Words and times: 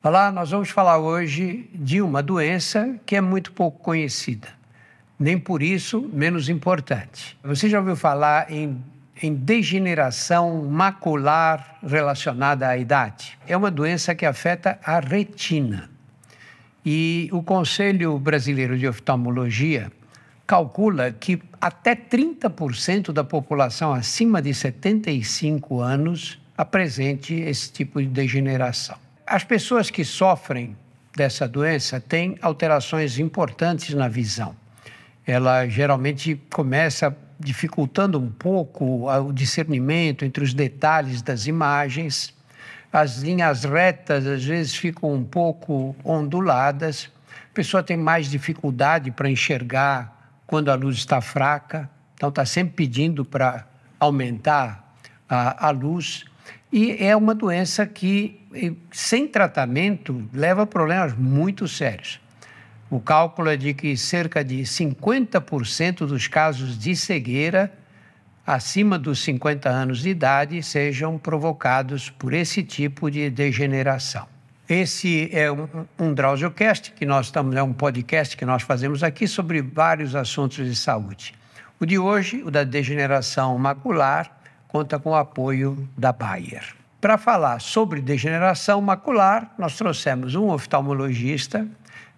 Olá, 0.00 0.30
nós 0.30 0.52
vamos 0.52 0.70
falar 0.70 0.98
hoje 0.98 1.68
de 1.74 2.00
uma 2.00 2.22
doença 2.22 3.00
que 3.04 3.16
é 3.16 3.20
muito 3.20 3.50
pouco 3.50 3.80
conhecida, 3.80 4.46
nem 5.18 5.36
por 5.36 5.60
isso 5.60 6.08
menos 6.12 6.48
importante. 6.48 7.36
Você 7.42 7.68
já 7.68 7.80
ouviu 7.80 7.96
falar 7.96 8.48
em, 8.48 8.80
em 9.20 9.34
degeneração 9.34 10.64
macular 10.70 11.80
relacionada 11.84 12.68
à 12.68 12.78
idade? 12.78 13.36
É 13.44 13.56
uma 13.56 13.72
doença 13.72 14.14
que 14.14 14.24
afeta 14.24 14.78
a 14.84 15.00
retina. 15.00 15.90
E 16.86 17.28
o 17.32 17.42
Conselho 17.42 18.20
Brasileiro 18.20 18.78
de 18.78 18.86
Oftalmologia 18.86 19.90
calcula 20.46 21.10
que 21.10 21.42
até 21.60 21.96
30% 21.96 23.10
da 23.10 23.24
população 23.24 23.92
acima 23.92 24.40
de 24.40 24.54
75 24.54 25.80
anos 25.80 26.40
apresente 26.56 27.34
esse 27.34 27.72
tipo 27.72 28.00
de 28.00 28.06
degeneração. 28.06 29.07
As 29.30 29.44
pessoas 29.44 29.90
que 29.90 30.06
sofrem 30.06 30.74
dessa 31.14 31.46
doença 31.46 32.00
têm 32.00 32.38
alterações 32.40 33.18
importantes 33.18 33.94
na 33.94 34.08
visão. 34.08 34.56
Ela 35.26 35.68
geralmente 35.68 36.40
começa 36.50 37.14
dificultando 37.38 38.18
um 38.18 38.30
pouco 38.30 39.06
o 39.06 39.30
discernimento 39.30 40.24
entre 40.24 40.42
os 40.42 40.54
detalhes 40.54 41.20
das 41.20 41.46
imagens. 41.46 42.34
As 42.90 43.18
linhas 43.18 43.64
retas 43.64 44.26
às 44.26 44.42
vezes 44.42 44.74
ficam 44.74 45.12
um 45.12 45.22
pouco 45.22 45.94
onduladas. 46.02 47.10
A 47.50 47.54
pessoa 47.54 47.82
tem 47.82 47.98
mais 47.98 48.30
dificuldade 48.30 49.10
para 49.10 49.28
enxergar 49.28 50.32
quando 50.46 50.70
a 50.70 50.74
luz 50.74 50.96
está 50.96 51.20
fraca, 51.20 51.90
então 52.14 52.30
está 52.30 52.46
sempre 52.46 52.72
pedindo 52.74 53.26
para 53.26 53.66
aumentar 54.00 54.94
a, 55.28 55.68
a 55.68 55.70
luz. 55.70 56.24
E 56.70 57.02
é 57.02 57.16
uma 57.16 57.34
doença 57.34 57.86
que, 57.86 58.40
sem 58.90 59.26
tratamento, 59.26 60.28
leva 60.32 60.62
a 60.62 60.66
problemas 60.66 61.16
muito 61.16 61.66
sérios. 61.66 62.20
O 62.90 63.00
cálculo 63.00 63.50
é 63.50 63.56
de 63.56 63.74
que 63.74 63.96
cerca 63.96 64.44
de 64.44 64.62
50% 64.62 66.06
dos 66.06 66.26
casos 66.26 66.78
de 66.78 66.96
cegueira 66.96 67.72
acima 68.46 68.98
dos 68.98 69.22
50 69.24 69.68
anos 69.68 70.00
de 70.00 70.08
idade 70.08 70.62
sejam 70.62 71.18
provocados 71.18 72.08
por 72.08 72.32
esse 72.32 72.62
tipo 72.62 73.10
de 73.10 73.28
degeneração. 73.28 74.26
Esse 74.66 75.28
é 75.32 75.52
um, 75.52 75.68
um 75.98 76.14
DrauzioCast, 76.14 76.92
que 76.92 77.04
nós 77.04 77.26
estamos, 77.26 77.54
é 77.54 77.62
um 77.62 77.74
podcast 77.74 78.34
que 78.36 78.46
nós 78.46 78.62
fazemos 78.62 79.02
aqui 79.02 79.26
sobre 79.26 79.60
vários 79.60 80.14
assuntos 80.14 80.66
de 80.66 80.74
saúde. 80.74 81.34
O 81.78 81.84
de 81.84 81.98
hoje, 81.98 82.42
o 82.42 82.50
da 82.50 82.64
degeneração 82.64 83.56
macular, 83.58 84.37
conta 84.68 84.98
com 84.98 85.10
o 85.10 85.14
apoio 85.14 85.88
da 85.96 86.12
Bayer. 86.12 86.74
Para 87.00 87.16
falar 87.16 87.60
sobre 87.60 88.00
degeneração 88.00 88.80
macular, 88.80 89.54
nós 89.58 89.76
trouxemos 89.76 90.34
um 90.34 90.50
oftalmologista 90.50 91.66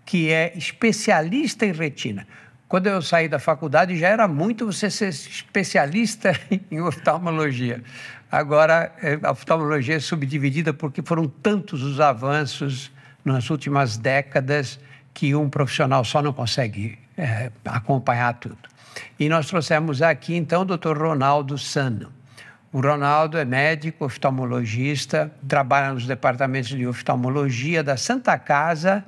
que 0.04 0.30
é 0.30 0.52
especialista 0.56 1.64
em 1.64 1.72
retina. 1.72 2.26
Quando 2.66 2.86
eu 2.86 3.02
saí 3.02 3.28
da 3.28 3.38
faculdade, 3.38 3.96
já 3.96 4.08
era 4.08 4.26
muito 4.26 4.66
você 4.66 4.90
ser 4.90 5.08
especialista 5.08 6.32
em 6.70 6.80
oftalmologia. 6.80 7.82
Agora, 8.30 8.92
é, 9.02 9.18
a 9.22 9.32
oftalmologia 9.32 9.96
é 9.96 10.00
subdividida 10.00 10.72
porque 10.72 11.02
foram 11.02 11.26
tantos 11.26 11.82
os 11.82 12.00
avanços 12.00 12.90
nas 13.24 13.50
últimas 13.50 13.96
décadas 13.96 14.78
que 15.12 15.34
um 15.34 15.50
profissional 15.50 16.04
só 16.04 16.22
não 16.22 16.32
consegue 16.32 16.98
é, 17.18 17.50
acompanhar 17.64 18.34
tudo. 18.34 18.58
E 19.18 19.28
nós 19.28 19.46
trouxemos 19.46 20.00
aqui, 20.00 20.34
então, 20.34 20.62
o 20.62 20.64
Dr. 20.64 20.96
Ronaldo 20.96 21.58
Sano. 21.58 22.19
O 22.72 22.80
Ronaldo 22.80 23.36
é 23.36 23.44
médico, 23.44 24.04
oftalmologista, 24.04 25.32
trabalha 25.48 25.92
nos 25.92 26.06
departamentos 26.06 26.68
de 26.70 26.86
oftalmologia 26.86 27.82
da 27.82 27.96
Santa 27.96 28.38
Casa, 28.38 29.04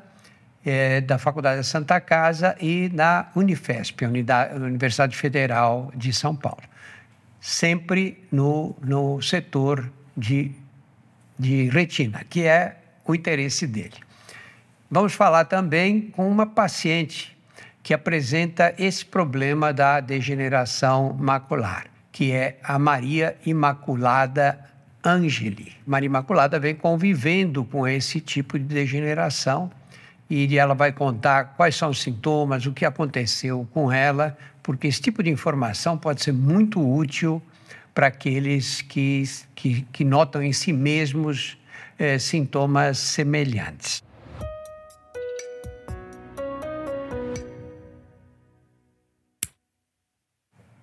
é, 0.66 1.00
da 1.00 1.16
Faculdade 1.16 1.58
da 1.58 1.62
Santa 1.62 2.00
Casa 2.00 2.56
e 2.60 2.90
na 2.92 3.30
Unifesp, 3.36 4.04
Universidade 4.04 5.16
Federal 5.16 5.92
de 5.94 6.12
São 6.12 6.34
Paulo. 6.34 6.62
Sempre 7.40 8.26
no, 8.32 8.74
no 8.82 9.22
setor 9.22 9.88
de, 10.16 10.50
de 11.38 11.68
retina, 11.68 12.24
que 12.28 12.42
é 12.42 12.78
o 13.06 13.14
interesse 13.14 13.64
dele. 13.64 13.94
Vamos 14.90 15.12
falar 15.12 15.44
também 15.44 16.10
com 16.10 16.28
uma 16.28 16.46
paciente 16.46 17.36
que 17.80 17.94
apresenta 17.94 18.74
esse 18.76 19.04
problema 19.04 19.72
da 19.72 20.00
degeneração 20.00 21.16
macular 21.16 21.91
que 22.12 22.30
é 22.30 22.58
a 22.62 22.78
Maria 22.78 23.36
Imaculada 23.44 24.58
Angeli. 25.02 25.72
Maria 25.86 26.06
Imaculada 26.06 26.60
vem 26.60 26.74
convivendo 26.74 27.64
com 27.64 27.88
esse 27.88 28.20
tipo 28.20 28.58
de 28.58 28.66
degeneração 28.66 29.70
e 30.28 30.56
ela 30.56 30.74
vai 30.74 30.92
contar 30.92 31.54
quais 31.56 31.74
são 31.74 31.90
os 31.90 32.00
sintomas, 32.00 32.66
o 32.66 32.72
que 32.72 32.84
aconteceu 32.84 33.66
com 33.72 33.90
ela, 33.90 34.36
porque 34.62 34.86
esse 34.86 35.00
tipo 35.00 35.22
de 35.22 35.30
informação 35.30 35.98
pode 35.98 36.22
ser 36.22 36.32
muito 36.32 36.80
útil 36.80 37.42
para 37.94 38.06
aqueles 38.06 38.80
que, 38.82 39.24
que, 39.54 39.82
que 39.92 40.04
notam 40.04 40.42
em 40.42 40.52
si 40.52 40.72
mesmos 40.72 41.58
eh, 41.98 42.18
sintomas 42.18 42.98
semelhantes. 42.98 44.02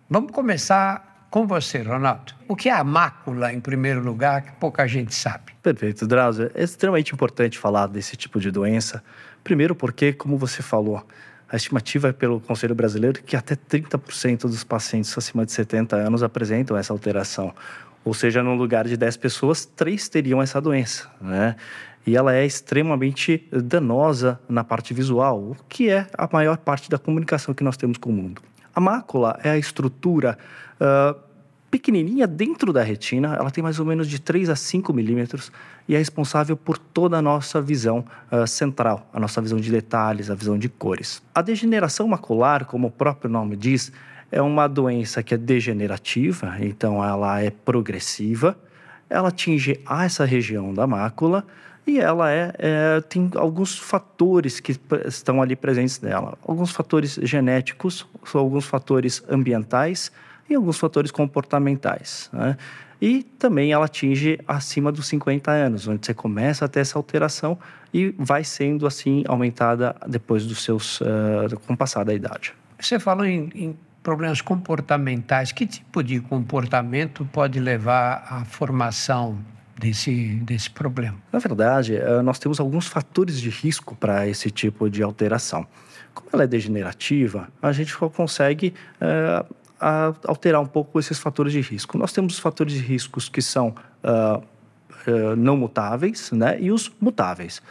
Vamos 0.10 0.32
começar 0.32 1.09
com 1.30 1.46
você, 1.46 1.82
Ronaldo. 1.82 2.34
O 2.48 2.56
que 2.56 2.70
é 2.70 2.74
a 2.74 2.84
mácula, 2.84 3.54
em 3.54 3.60
primeiro 3.60 4.02
lugar, 4.04 4.42
que 4.42 4.52
pouca 4.54 4.88
gente 4.88 5.14
sabe? 5.14 5.54
Perfeito, 5.62 6.08
Drauzio. 6.08 6.50
É 6.54 6.64
extremamente 6.64 7.14
importante 7.14 7.58
falar 7.58 7.88
desse 7.88 8.16
tipo 8.16 8.40
de 8.40 8.52
doença. 8.52 9.04
Primeiro 9.44 9.76
porque, 9.76 10.12
como 10.14 10.38
você 10.38 10.62
falou, 10.62 11.06
a 11.48 11.56
estimativa 11.56 12.10
é 12.10 12.12
pelo 12.14 12.40
Conselho 12.40 12.76
Brasileiro 12.76 13.22
que 13.24 13.36
até 13.36 13.56
30% 13.56 14.42
dos 14.42 14.64
pacientes 14.64 15.18
acima 15.18 15.46
de 15.46 15.52
70 15.52 15.96
anos 15.96 16.24
apresentam 16.24 16.78
essa 16.78 16.94
alteração. 16.94 17.54
Ou 18.04 18.14
seja, 18.14 18.42
no 18.42 18.56
lugar 18.56 18.88
de 18.88 18.96
10 18.96 19.18
pessoas, 19.18 19.66
3 19.66 20.10
teriam 20.10 20.42
essa 20.42 20.62
doença, 20.62 21.10
né? 21.22 21.56
E 22.08 22.16
ela 22.16 22.34
é 22.34 22.46
extremamente 22.46 23.48
danosa 23.52 24.40
na 24.48 24.64
parte 24.64 24.94
visual, 24.94 25.40
o 25.40 25.56
que 25.68 25.90
é 25.90 26.08
a 26.18 26.28
maior 26.32 26.58
parte 26.58 26.90
da 26.90 26.98
comunicação 26.98 27.54
que 27.54 27.64
nós 27.64 27.78
temos 27.78 27.98
com 27.98 28.10
o 28.10 28.14
mundo. 28.14 28.42
A 28.80 28.82
mácula 28.82 29.38
é 29.44 29.50
a 29.50 29.58
estrutura 29.58 30.38
uh, 30.80 31.20
pequenininha 31.70 32.26
dentro 32.26 32.72
da 32.72 32.82
retina, 32.82 33.36
ela 33.36 33.52
tem 33.52 33.62
mais 33.62 33.78
ou 33.78 33.86
menos 33.86 34.08
de 34.08 34.20
3 34.20 34.50
a 34.50 34.56
5 34.56 34.94
milímetros 34.94 35.52
e 35.86 35.96
é 35.96 35.98
responsável 35.98 36.56
por 36.56 36.78
toda 36.78 37.18
a 37.18 37.22
nossa 37.22 37.62
visão 37.62 38.06
uh, 38.32 38.48
central, 38.48 39.06
a 39.12 39.20
nossa 39.20 39.42
visão 39.42 39.60
de 39.60 39.70
detalhes, 39.70 40.30
a 40.30 40.34
visão 40.34 40.58
de 40.58 40.70
cores. 40.70 41.22
A 41.36 41.42
degeneração 41.42 42.08
macular, 42.08 42.64
como 42.64 42.88
o 42.88 42.92
próprio 42.92 43.30
nome 43.30 43.58
diz, 43.58 43.92
é 44.32 44.42
uma 44.42 44.66
doença 44.66 45.22
que 45.22 45.34
é 45.34 45.38
degenerativa, 45.38 46.56
então 46.62 47.04
ela 47.04 47.42
é 47.42 47.50
progressiva, 47.50 48.58
ela 49.10 49.28
atinge 49.28 49.78
essa 49.90 50.24
região 50.24 50.74
da 50.74 50.88
mácula 50.88 51.46
e 51.90 52.00
ela 52.00 52.32
é, 52.32 52.54
é, 52.60 53.02
tem 53.02 53.32
alguns 53.36 53.78
fatores 53.78 54.60
que 54.60 54.80
estão 55.06 55.42
ali 55.42 55.56
presentes 55.56 56.00
nela. 56.00 56.38
Alguns 56.48 56.72
fatores 56.72 57.20
genéticos, 57.24 58.08
alguns 58.34 58.66
fatores 58.66 59.24
ambientais 59.28 60.12
e 60.48 60.54
alguns 60.54 60.78
fatores 60.78 61.10
comportamentais. 61.10 62.30
Né? 62.32 62.56
E 63.02 63.24
também 63.24 63.72
ela 63.72 63.86
atinge 63.86 64.40
acima 64.48 64.92
dos 64.92 65.08
50 65.08 65.50
anos, 65.50 65.88
onde 65.88 66.06
você 66.06 66.14
começa 66.14 66.66
a 66.66 66.68
ter 66.68 66.82
essa 66.82 67.00
alteração 67.00 67.58
e 67.92 68.14
vai 68.18 68.44
sendo 68.44 68.86
assim 68.86 69.24
aumentada 69.28 69.96
depois 70.08 70.46
dos 70.46 70.64
seus, 70.64 71.02
uh, 71.02 71.60
com 71.66 71.74
o 71.74 71.78
passar 71.78 72.04
da 72.04 72.14
idade. 72.14 72.54
Você 72.80 73.00
falou 73.00 73.26
em, 73.26 73.50
em 73.56 73.78
problemas 74.04 74.42
comportamentais. 74.42 75.52
Que 75.52 75.66
tipo 75.66 76.04
de 76.04 76.20
comportamento 76.20 77.28
pode 77.32 77.60
levar 77.60 78.26
à 78.30 78.46
formação 78.46 79.38
desse, 79.80 80.36
desse 80.44 80.70
problema? 80.70 81.18
Na 81.32 81.40
verdade, 81.40 81.96
eh, 81.96 82.22
nós 82.22 82.38
temos 82.38 82.60
alguns 82.60 82.88
fatores 82.88 83.40
de 83.40 83.50
risco 83.50 83.96
para 83.96 84.28
esse 84.28 84.52
tipo 84.52 84.90
de 84.90 85.02
alteração. 85.02 85.66
Como 86.14 86.30
ela 86.34 86.44
é 86.44 86.48
degenerativa, 86.48 87.48
a 87.62 87.72
gente 87.72 87.96
consegue 87.98 88.74
uh, 89.02 89.56
alterar 90.28 90.60
um 90.60 90.66
pouco 90.66 91.00
esses 91.00 91.18
fatores 91.18 91.54
de 91.54 91.62
risco. 91.62 91.98
Nós 91.98 92.12
temos 92.12 92.34
os 92.34 92.40
fatores 92.40 92.74
de 92.74 92.80
riscos 92.80 93.30
que 93.30 93.42
são 93.42 93.70
uh, 94.04 94.40
uh, 94.40 95.36
não 95.38 95.56
mutáveis 95.56 96.32
né, 96.32 96.60
e 96.60 96.72
os 96.72 96.92
mutáveis. 97.00 97.62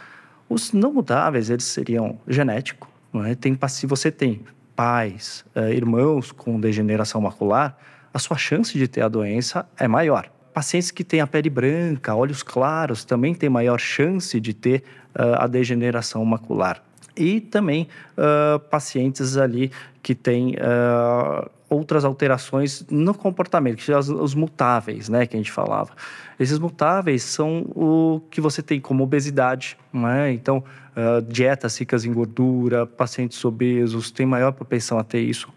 Os 0.49 0.73
não 0.73 0.91
mutáveis, 0.91 1.49
eles 1.49 1.65
seriam 1.65 2.19
genéticos. 2.27 2.89
É? 3.25 3.35
Tem, 3.35 3.57
se 3.67 3.85
você 3.85 4.09
tem 4.11 4.41
pais, 4.75 5.43
irmãos 5.73 6.31
com 6.31 6.59
degeneração 6.59 7.19
macular, 7.21 7.77
a 8.13 8.17
sua 8.17 8.37
chance 8.37 8.75
de 8.75 8.87
ter 8.87 9.01
a 9.01 9.09
doença 9.09 9.67
é 9.77 9.87
maior. 9.87 10.31
Pacientes 10.59 10.91
que 10.91 11.05
têm 11.05 11.21
a 11.21 11.25
pele 11.25 11.49
branca, 11.49 12.13
olhos 12.13 12.43
claros, 12.43 13.05
também 13.05 13.33
têm 13.33 13.49
maior 13.49 13.79
chance 13.79 14.37
de 14.41 14.53
ter 14.53 14.83
uh, 15.15 15.39
a 15.39 15.47
degeneração 15.47 16.25
macular. 16.25 16.83
e 17.15 17.39
também 17.39 17.87
uh, 18.17 18.59
pacientes 18.59 19.37
ali 19.37 19.71
que 20.03 20.13
têm 20.13 20.55
uh, 20.55 21.49
outras 21.69 22.03
alterações 22.03 22.85
no 22.89 23.13
comportamento, 23.13 23.77
que 23.77 23.85
são 23.85 24.21
os 24.21 24.35
mutáveis, 24.35 25.07
né, 25.07 25.25
que 25.25 25.37
a 25.37 25.39
gente 25.39 25.49
falava. 25.51 25.91
Esses 26.37 26.59
mutáveis 26.59 27.23
são 27.23 27.61
o 27.73 28.21
que 28.29 28.41
você 28.41 28.61
tem 28.61 28.81
como 28.81 29.01
obesidade, 29.01 29.77
né? 29.93 30.33
Então, 30.33 30.61
uh, 30.91 31.21
dietas 31.21 31.77
ricas 31.77 32.03
em 32.03 32.11
gordura, 32.11 32.85
pacientes 32.85 33.45
obesos 33.45 34.11
têm 34.11 34.25
maior 34.25 34.51
propensão 34.51 34.99
a 34.99 35.05
ter 35.05 35.21
isso. 35.21 35.47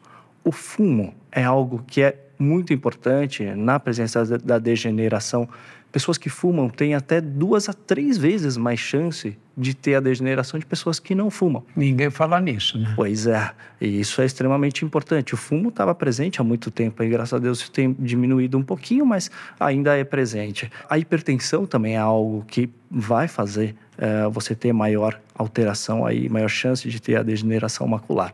O 0.44 0.52
fumo 0.52 1.12
é 1.32 1.42
algo 1.42 1.82
que 1.88 2.02
é 2.02 2.21
muito 2.38 2.72
importante 2.72 3.44
na 3.44 3.78
presença 3.78 4.24
da 4.38 4.58
degeneração 4.58 5.48
Pessoas 5.92 6.16
que 6.16 6.30
fumam 6.30 6.70
têm 6.70 6.94
até 6.94 7.20
duas 7.20 7.68
a 7.68 7.74
três 7.74 8.16
vezes 8.16 8.56
mais 8.56 8.80
chance 8.80 9.36
de 9.54 9.74
ter 9.74 9.96
a 9.96 10.00
degeneração 10.00 10.58
de 10.58 10.64
pessoas 10.64 10.98
que 10.98 11.14
não 11.14 11.30
fumam. 11.30 11.62
Ninguém 11.76 12.08
fala 12.08 12.40
nisso, 12.40 12.78
né? 12.78 12.94
Pois 12.96 13.26
é, 13.26 13.50
e 13.78 14.00
isso 14.00 14.22
é 14.22 14.24
extremamente 14.24 14.86
importante. 14.86 15.34
O 15.34 15.36
fumo 15.36 15.68
estava 15.68 15.94
presente 15.94 16.40
há 16.40 16.44
muito 16.44 16.70
tempo 16.70 17.02
e 17.02 17.08
graças 17.10 17.34
a 17.34 17.38
Deus 17.38 17.60
isso 17.60 17.70
tem 17.70 17.94
diminuído 17.98 18.56
um 18.56 18.62
pouquinho, 18.62 19.04
mas 19.04 19.30
ainda 19.60 19.94
é 19.94 20.02
presente. 20.02 20.72
A 20.88 20.98
hipertensão 20.98 21.66
também 21.66 21.96
é 21.96 21.98
algo 21.98 22.42
que 22.48 22.70
vai 22.90 23.28
fazer 23.28 23.74
é, 23.98 24.26
você 24.30 24.54
ter 24.54 24.72
maior 24.72 25.20
alteração 25.34 26.06
aí, 26.06 26.26
maior 26.26 26.48
chance 26.48 26.88
de 26.88 27.02
ter 27.02 27.16
a 27.16 27.22
degeneração 27.22 27.86
macular. 27.86 28.32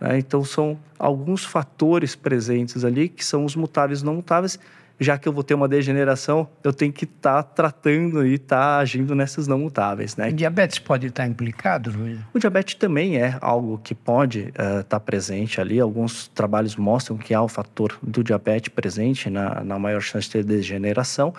Né? 0.00 0.18
Então 0.18 0.44
são 0.44 0.78
alguns 0.98 1.44
fatores 1.44 2.14
presentes 2.14 2.84
ali 2.84 3.08
que 3.08 3.24
são 3.24 3.44
os 3.44 3.56
mutáveis 3.56 4.00
e 4.00 4.04
não 4.04 4.14
mutáveis 4.14 4.58
já 4.98 5.18
que 5.18 5.28
eu 5.28 5.32
vou 5.32 5.42
ter 5.42 5.54
uma 5.54 5.68
degeneração, 5.68 6.48
eu 6.64 6.72
tenho 6.72 6.92
que 6.92 7.04
estar 7.04 7.42
tá 7.42 7.50
tratando 7.50 8.26
e 8.26 8.34
estar 8.34 8.56
tá 8.56 8.78
agindo 8.78 9.14
nessas 9.14 9.46
não 9.46 9.58
mutáveis, 9.58 10.16
né? 10.16 10.30
O 10.30 10.32
diabetes 10.32 10.78
pode 10.78 11.06
estar 11.06 11.26
implicado, 11.26 11.90
Luiz? 11.90 12.18
O 12.32 12.38
diabetes 12.38 12.74
também 12.76 13.18
é 13.18 13.36
algo 13.40 13.78
que 13.82 13.94
pode 13.94 14.48
estar 14.48 14.80
uh, 14.80 14.84
tá 14.84 14.98
presente 14.98 15.60
ali. 15.60 15.78
Alguns 15.78 16.28
trabalhos 16.28 16.76
mostram 16.76 17.16
que 17.16 17.34
há 17.34 17.42
o 17.42 17.48
fator 17.48 17.98
do 18.02 18.24
diabetes 18.24 18.72
presente 18.72 19.28
na, 19.28 19.62
na 19.62 19.78
maior 19.78 20.00
chance 20.00 20.26
de 20.26 20.32
ter 20.32 20.44
degeneração. 20.44 21.34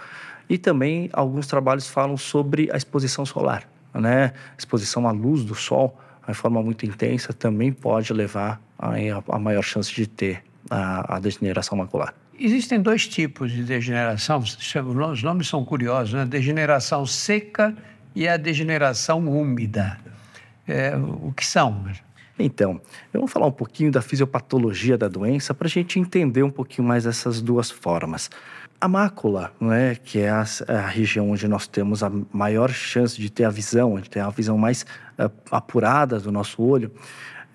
E 0.50 0.58
também 0.58 1.10
alguns 1.12 1.48
trabalhos 1.48 1.88
falam 1.88 2.16
sobre 2.16 2.70
a 2.72 2.78
exposição 2.78 3.26
solar, 3.26 3.68
né? 3.94 4.34
Exposição 4.58 5.08
à 5.08 5.12
luz 5.12 5.44
do 5.44 5.56
sol, 5.56 5.98
de 6.28 6.38
forma 6.38 6.62
muito 6.62 6.86
intensa, 6.86 7.34
também 7.34 7.72
pode 7.72 8.12
levar 8.14 8.62
a, 8.78 8.94
a 9.30 9.40
maior 9.40 9.62
chance 9.62 9.94
de 9.94 10.08
ter 10.08 10.44
a, 10.70 11.16
a 11.16 11.20
degeneração 11.20 11.78
macular. 11.78 12.14
Existem 12.40 12.80
dois 12.80 13.08
tipos 13.08 13.52
de 13.52 13.64
degeneração, 13.64 14.40
os 14.40 15.24
nomes 15.24 15.48
são 15.48 15.66
curiosos, 15.66 16.14
né? 16.14 16.26
degeneração 16.26 17.06
seca 17.06 17.76
e 18.16 18.28
a 18.28 18.38
degeneração 18.38 19.28
úmida. 19.28 19.98
É, 20.68 20.96
o 20.96 21.32
que 21.36 21.46
são? 21.46 21.86
Então, 22.38 22.80
eu 23.12 23.22
vou 23.22 23.28
falar 23.28 23.48
um 23.48 23.52
pouquinho 23.52 23.92
da 23.92 24.02
fisiopatologia 24.02 24.98
da 24.98 25.08
doença 25.08 25.54
para 25.54 25.68
a 25.68 25.70
gente 25.70 26.00
entender 26.00 26.44
um 26.44 26.52
pouquinho 26.52 26.88
mais 26.88 27.06
essas 27.08 27.42
duas 27.42 27.72
formas. 27.72 28.30
A 28.80 28.88
mácula, 28.88 29.52
né, 29.60 29.96
que 29.96 30.20
é 30.20 30.30
a, 30.30 30.46
a, 30.68 30.82
região 30.82 31.32
onde 31.32 31.48
nós 31.48 31.66
temos 31.66 32.04
a 32.04 32.12
maior 32.32 32.70
chance 32.70 33.20
de 33.20 33.30
ter 33.30 33.44
a 33.44 33.50
visão, 33.50 34.00
de 34.00 34.08
ter 34.08 34.20
a 34.20 34.30
visão 34.30 34.56
mais 34.56 34.86
uh, 35.18 35.32
apurada 35.50 36.20
do 36.20 36.32
nosso 36.32 36.62
olho, 36.62 36.92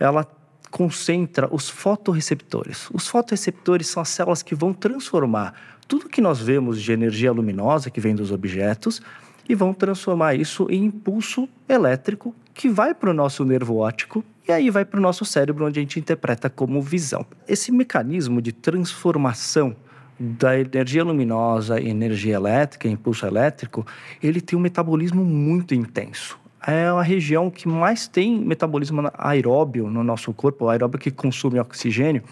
ela 0.01 0.27
concentra 0.69 1.49
os 1.55 1.69
fotoreceptores. 1.69 2.89
Os 2.93 3.07
fotoreceptores 3.07 3.87
são 3.87 4.03
as 4.03 4.09
células 4.09 4.43
que 4.43 4.55
vão 4.55 4.73
transformar 4.73 5.55
tudo 5.87 6.09
que 6.09 6.21
nós 6.21 6.41
vemos 6.41 6.83
de 6.83 6.91
energia 6.91 7.31
luminosa 7.31 7.91
que 7.91 8.01
vem 8.01 8.17
dos 8.17 8.33
objetos 8.33 9.01
e 9.49 9.55
vão 9.55 9.75
transformar 9.75 10.35
isso 10.35 10.67
em 10.71 10.87
impulso 10.87 11.49
elétrico 11.69 12.35
que 12.55 12.69
vai 12.69 12.95
para 12.95 13.11
o 13.11 13.15
nosso 13.15 13.45
nervo 13.45 13.77
óptico 13.77 14.25
e 14.49 14.51
aí 14.51 14.71
vai 14.71 14.85
para 14.85 14.99
o 14.99 15.03
nosso 15.03 15.25
cérebro, 15.25 15.67
onde 15.67 15.79
a 15.79 15.83
gente 15.83 16.01
interpreta 16.01 16.51
como 16.51 16.83
visão. 16.83 17.25
Esse 17.47 17.71
mecanismo 17.71 18.43
de 18.43 18.53
transformação 18.53 19.77
da 20.19 20.59
energia 20.59 21.03
luminosa 21.03 21.81
energia 21.81 22.35
elétrica, 22.35 22.89
impulso 22.89 23.27
elétrico, 23.27 23.87
ele 24.23 24.41
tem 24.41 24.59
um 24.59 24.63
metabolismo 24.63 25.25
muito 25.25 25.75
intenso 25.75 26.41
é 26.67 26.87
a 26.87 27.03
região 27.03 27.51
que 27.51 27.67
mais 27.67 28.07
tem 28.07 28.39
metabolismo 28.39 29.11
aeróbio 29.15 29.91
no 29.91 30.05
nosso 30.05 30.33
corpo, 30.33 30.69
aeróbio 30.69 30.99
que 30.99 31.11
consome 31.11 31.59
oxigênio 31.59 32.23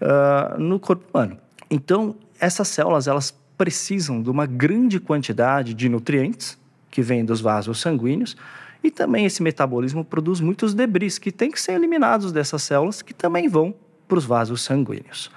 uh, 0.00 0.58
no 0.58 0.80
corpo 0.80 1.04
humano. 1.12 1.38
Então, 1.70 2.16
essas 2.40 2.68
células 2.68 3.06
elas 3.06 3.34
precisam 3.56 4.22
de 4.22 4.30
uma 4.30 4.46
grande 4.46 4.98
quantidade 4.98 5.74
de 5.74 5.88
nutrientes 5.88 6.56
que 6.90 7.02
vêm 7.02 7.24
dos 7.24 7.40
vasos 7.40 7.80
sanguíneos 7.80 8.36
e 8.82 8.90
também 8.90 9.26
esse 9.26 9.42
metabolismo 9.42 10.04
produz 10.04 10.40
muitos 10.40 10.72
debris 10.72 11.18
que 11.18 11.30
têm 11.30 11.50
que 11.50 11.60
ser 11.60 11.72
eliminados 11.72 12.32
dessas 12.32 12.62
células 12.62 13.02
que 13.02 13.12
também 13.12 13.48
vão 13.48 13.74
para 14.06 14.16
os 14.16 14.24
vasos 14.24 14.62
sanguíneos. 14.62 15.30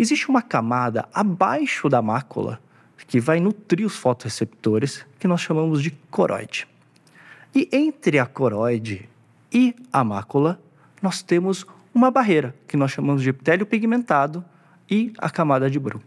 Existe 0.00 0.30
uma 0.30 0.40
camada 0.40 1.06
abaixo 1.12 1.86
da 1.86 2.00
mácula 2.00 2.58
que 3.06 3.20
vai 3.20 3.38
nutrir 3.38 3.84
os 3.84 3.96
fotoreceptores 3.96 5.04
que 5.18 5.28
nós 5.28 5.42
chamamos 5.42 5.82
de 5.82 5.90
coroide. 6.10 6.66
E 7.54 7.68
entre 7.70 8.18
a 8.18 8.24
coroide 8.24 9.06
e 9.52 9.76
a 9.92 10.02
mácula, 10.02 10.58
nós 11.02 11.22
temos 11.22 11.66
uma 11.92 12.10
barreira, 12.10 12.54
que 12.66 12.78
nós 12.78 12.92
chamamos 12.92 13.22
de 13.22 13.28
epitélio 13.28 13.66
pigmentado 13.66 14.42
e 14.90 15.12
a 15.18 15.28
camada 15.28 15.68
de 15.68 15.78
Bru. 15.78 16.00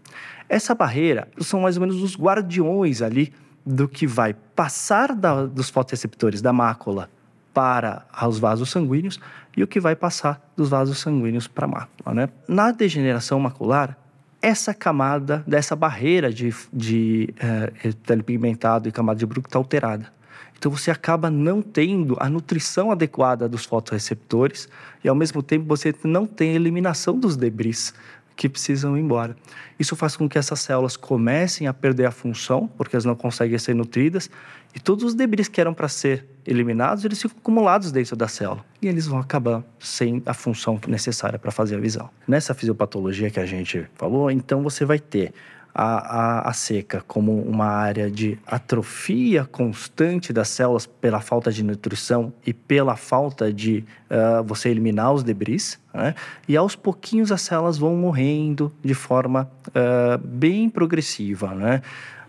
Essa 0.49 0.73
barreira 0.73 1.27
são 1.39 1.61
mais 1.61 1.77
ou 1.77 1.81
menos 1.81 2.01
os 2.01 2.17
guardiões 2.17 2.99
ali 2.99 3.31
do 3.63 3.87
que 3.87 4.07
vai 4.07 4.33
passar 4.33 5.13
da, 5.13 5.45
dos 5.45 5.69
fotoreceptores 5.69 6.41
da 6.41 6.51
mácula 6.51 7.11
para 7.53 8.05
os 8.27 8.39
vasos 8.39 8.69
sanguíneos 8.69 9.19
e 9.55 9.63
o 9.63 9.67
que 9.67 9.79
vai 9.79 9.95
passar 9.95 10.41
dos 10.57 10.69
vasos 10.69 10.99
sanguíneos 10.99 11.47
para 11.47 11.65
a 11.65 11.67
mácula. 11.67 12.13
Né? 12.13 12.29
Na 12.47 12.71
degeneração 12.71 13.39
macular, 13.39 13.97
essa 14.41 14.73
camada 14.73 15.43
dessa 15.47 15.75
barreira 15.75 16.33
de, 16.33 16.53
de 16.71 17.33
uh, 17.35 17.87
epitélio 17.87 18.23
pigmentado 18.23 18.89
e 18.89 18.91
camada 18.91 19.19
de 19.19 19.25
Bruch 19.25 19.47
está 19.47 19.57
alterada. 19.57 20.11
Então 20.57 20.71
você 20.71 20.91
acaba 20.91 21.29
não 21.29 21.61
tendo 21.61 22.17
a 22.19 22.29
nutrição 22.29 22.91
adequada 22.91 23.47
dos 23.47 23.65
fotoreceptores 23.65 24.67
e 25.03 25.09
ao 25.09 25.15
mesmo 25.15 25.43
tempo 25.43 25.65
você 25.65 25.93
não 26.03 26.25
tem 26.25 26.51
a 26.51 26.55
eliminação 26.55 27.17
dos 27.17 27.35
debris 27.35 27.93
que 28.35 28.49
precisam 28.49 28.97
ir 28.97 29.01
embora. 29.01 29.35
Isso 29.79 29.95
faz 29.95 30.15
com 30.15 30.27
que 30.27 30.37
essas 30.37 30.59
células 30.59 30.97
comecem 30.97 31.67
a 31.67 31.73
perder 31.73 32.05
a 32.05 32.11
função, 32.11 32.67
porque 32.77 32.95
elas 32.95 33.05
não 33.05 33.15
conseguem 33.15 33.57
ser 33.57 33.73
nutridas, 33.73 34.29
e 34.75 34.79
todos 34.79 35.03
os 35.03 35.13
debris 35.13 35.47
que 35.47 35.61
eram 35.61 35.73
para 35.73 35.87
ser 35.87 36.25
eliminados, 36.45 37.05
eles 37.05 37.21
ficam 37.21 37.37
acumulados 37.37 37.91
dentro 37.91 38.15
da 38.15 38.27
célula, 38.27 38.65
e 38.81 38.87
eles 38.87 39.07
vão 39.07 39.19
acabar 39.19 39.63
sem 39.79 40.21
a 40.25 40.33
função 40.33 40.79
necessária 40.87 41.37
para 41.37 41.51
fazer 41.51 41.75
a 41.75 41.79
visão. 41.79 42.09
Nessa 42.27 42.53
fisiopatologia 42.53 43.29
que 43.29 43.39
a 43.39 43.45
gente 43.45 43.87
falou, 43.95 44.31
então 44.31 44.63
você 44.63 44.83
vai 44.83 44.99
ter 44.99 45.33
a, 45.73 46.43
a, 46.45 46.49
a, 46.49 46.53
seca 46.53 47.03
como 47.07 47.41
uma 47.41 47.65
área 47.65 48.09
de 48.09 48.37
atrofia 48.45 49.43
constante 49.45 50.31
das 50.31 50.49
células 50.49 50.85
pela 50.85 51.19
falta 51.19 51.51
de 51.51 51.63
nutrição 51.63 52.31
e 52.45 52.53
pela 52.53 52.95
falta 52.95 53.51
de 53.51 53.83
uh, 54.09 54.43
você 54.43 54.69
eliminar 54.69 55.11
os 55.13 55.23
debris, 55.23 55.79
né? 55.93 56.13
e 56.47 56.55
aos 56.55 56.75
pouquinhos 56.75 57.31
as 57.31 57.41
células 57.41 57.77
vão 57.77 57.95
morrendo 57.95 58.71
de 58.83 58.93
forma 58.93 59.49
uh, 59.69 60.17
bem 60.19 60.69
progressiva. 60.69 61.55
Né? 61.55 61.81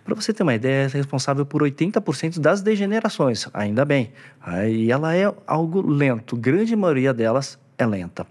Para 0.05 0.15
você 0.15 0.33
ter 0.33 0.43
uma 0.43 0.55
ideia, 0.55 0.87
é 0.87 0.89
responsável 0.89 1.45
por 1.45 1.63
80% 1.63 2.39
das 2.39 2.63
degenerações, 2.63 3.49
ainda 3.53 3.85
bem. 3.85 4.13
Né? 4.47 4.71
E 4.71 4.91
ela 4.91 5.15
é 5.15 5.33
algo 5.47 5.83
lento, 5.83 6.37
grande 6.37 6.75
maioria 6.75 7.13
delas 7.13 7.59
é 7.77 7.85
lenta. 7.85 8.27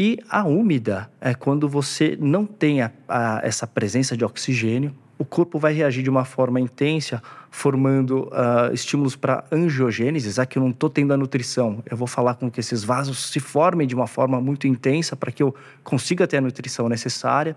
E 0.00 0.16
a 0.30 0.44
úmida 0.44 1.10
é 1.20 1.34
quando 1.34 1.68
você 1.68 2.16
não 2.20 2.46
tem 2.46 2.82
a, 2.82 2.92
a, 3.08 3.40
essa 3.42 3.66
presença 3.66 4.16
de 4.16 4.24
oxigênio, 4.24 4.94
o 5.18 5.24
corpo 5.24 5.58
vai 5.58 5.72
reagir 5.72 6.04
de 6.04 6.08
uma 6.08 6.24
forma 6.24 6.60
intensa, 6.60 7.20
formando 7.50 8.28
uh, 8.28 8.72
estímulos 8.72 9.16
para 9.16 9.42
angiogênese. 9.50 10.40
Aqui 10.40 10.56
eu 10.56 10.62
não 10.62 10.70
estou 10.70 10.88
tendo 10.88 11.12
a 11.12 11.16
nutrição, 11.16 11.82
eu 11.90 11.96
vou 11.96 12.06
falar 12.06 12.34
com 12.34 12.48
que 12.48 12.60
esses 12.60 12.84
vasos 12.84 13.28
se 13.32 13.40
formem 13.40 13.88
de 13.88 13.94
uma 13.96 14.06
forma 14.06 14.40
muito 14.40 14.68
intensa 14.68 15.16
para 15.16 15.32
que 15.32 15.42
eu 15.42 15.52
consiga 15.82 16.28
ter 16.28 16.36
a 16.36 16.40
nutrição 16.40 16.88
necessária. 16.88 17.56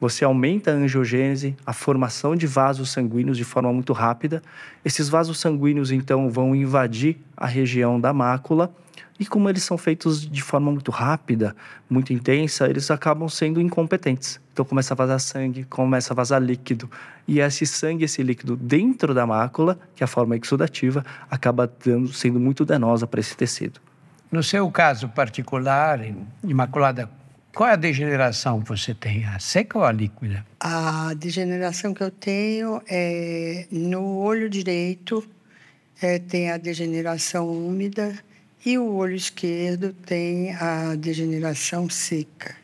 Você 0.00 0.24
aumenta 0.24 0.72
a 0.72 0.74
angiogênese, 0.74 1.56
a 1.64 1.72
formação 1.72 2.34
de 2.34 2.48
vasos 2.48 2.90
sanguíneos 2.90 3.36
de 3.36 3.44
forma 3.44 3.72
muito 3.72 3.92
rápida. 3.92 4.42
Esses 4.84 5.08
vasos 5.08 5.38
sanguíneos, 5.38 5.92
então, 5.92 6.28
vão 6.28 6.56
invadir 6.56 7.18
a 7.36 7.46
região 7.46 8.00
da 8.00 8.12
mácula 8.12 8.74
e 9.18 9.26
como 9.26 9.48
eles 9.48 9.64
são 9.64 9.76
feitos 9.76 10.20
de 10.28 10.42
forma 10.42 10.70
muito 10.70 10.90
rápida, 10.90 11.56
muito 11.90 12.12
intensa, 12.12 12.68
eles 12.68 12.90
acabam 12.90 13.28
sendo 13.28 13.60
incompetentes. 13.60 14.40
Então 14.52 14.64
começa 14.64 14.94
a 14.94 14.96
vazar 14.96 15.18
sangue, 15.18 15.64
começa 15.64 16.12
a 16.12 16.16
vazar 16.16 16.40
líquido. 16.40 16.88
E 17.26 17.40
esse 17.40 17.66
sangue, 17.66 18.04
esse 18.04 18.22
líquido 18.22 18.56
dentro 18.56 19.12
da 19.12 19.26
mácula, 19.26 19.78
que 19.96 20.02
é 20.02 20.04
a 20.04 20.08
forma 20.08 20.36
exudativa, 20.36 21.04
acaba 21.28 21.70
dando, 21.84 22.12
sendo 22.12 22.38
muito 22.38 22.64
danosa 22.64 23.06
para 23.06 23.18
esse 23.18 23.36
tecido. 23.36 23.80
No 24.30 24.42
seu 24.42 24.70
caso 24.70 25.08
particular, 25.08 26.00
imaculada, 26.44 27.10
qual 27.54 27.68
é 27.68 27.72
a 27.72 27.76
degeneração 27.76 28.60
que 28.60 28.68
você 28.68 28.94
tem? 28.94 29.24
A 29.24 29.38
seca 29.40 29.78
ou 29.78 29.84
a 29.84 29.90
líquida? 29.90 30.46
A 30.60 31.12
degeneração 31.14 31.92
que 31.92 32.02
eu 32.02 32.10
tenho 32.10 32.80
é 32.88 33.66
no 33.72 34.18
olho 34.18 34.48
direito, 34.48 35.26
é, 36.00 36.20
tem 36.20 36.52
a 36.52 36.56
degeneração 36.56 37.48
úmida 37.48 38.14
e 38.64 38.78
o 38.78 38.94
olho 38.94 39.14
esquerdo 39.14 39.92
tem 39.92 40.54
a 40.54 40.94
degeneração 40.94 41.88
seca. 41.88 42.56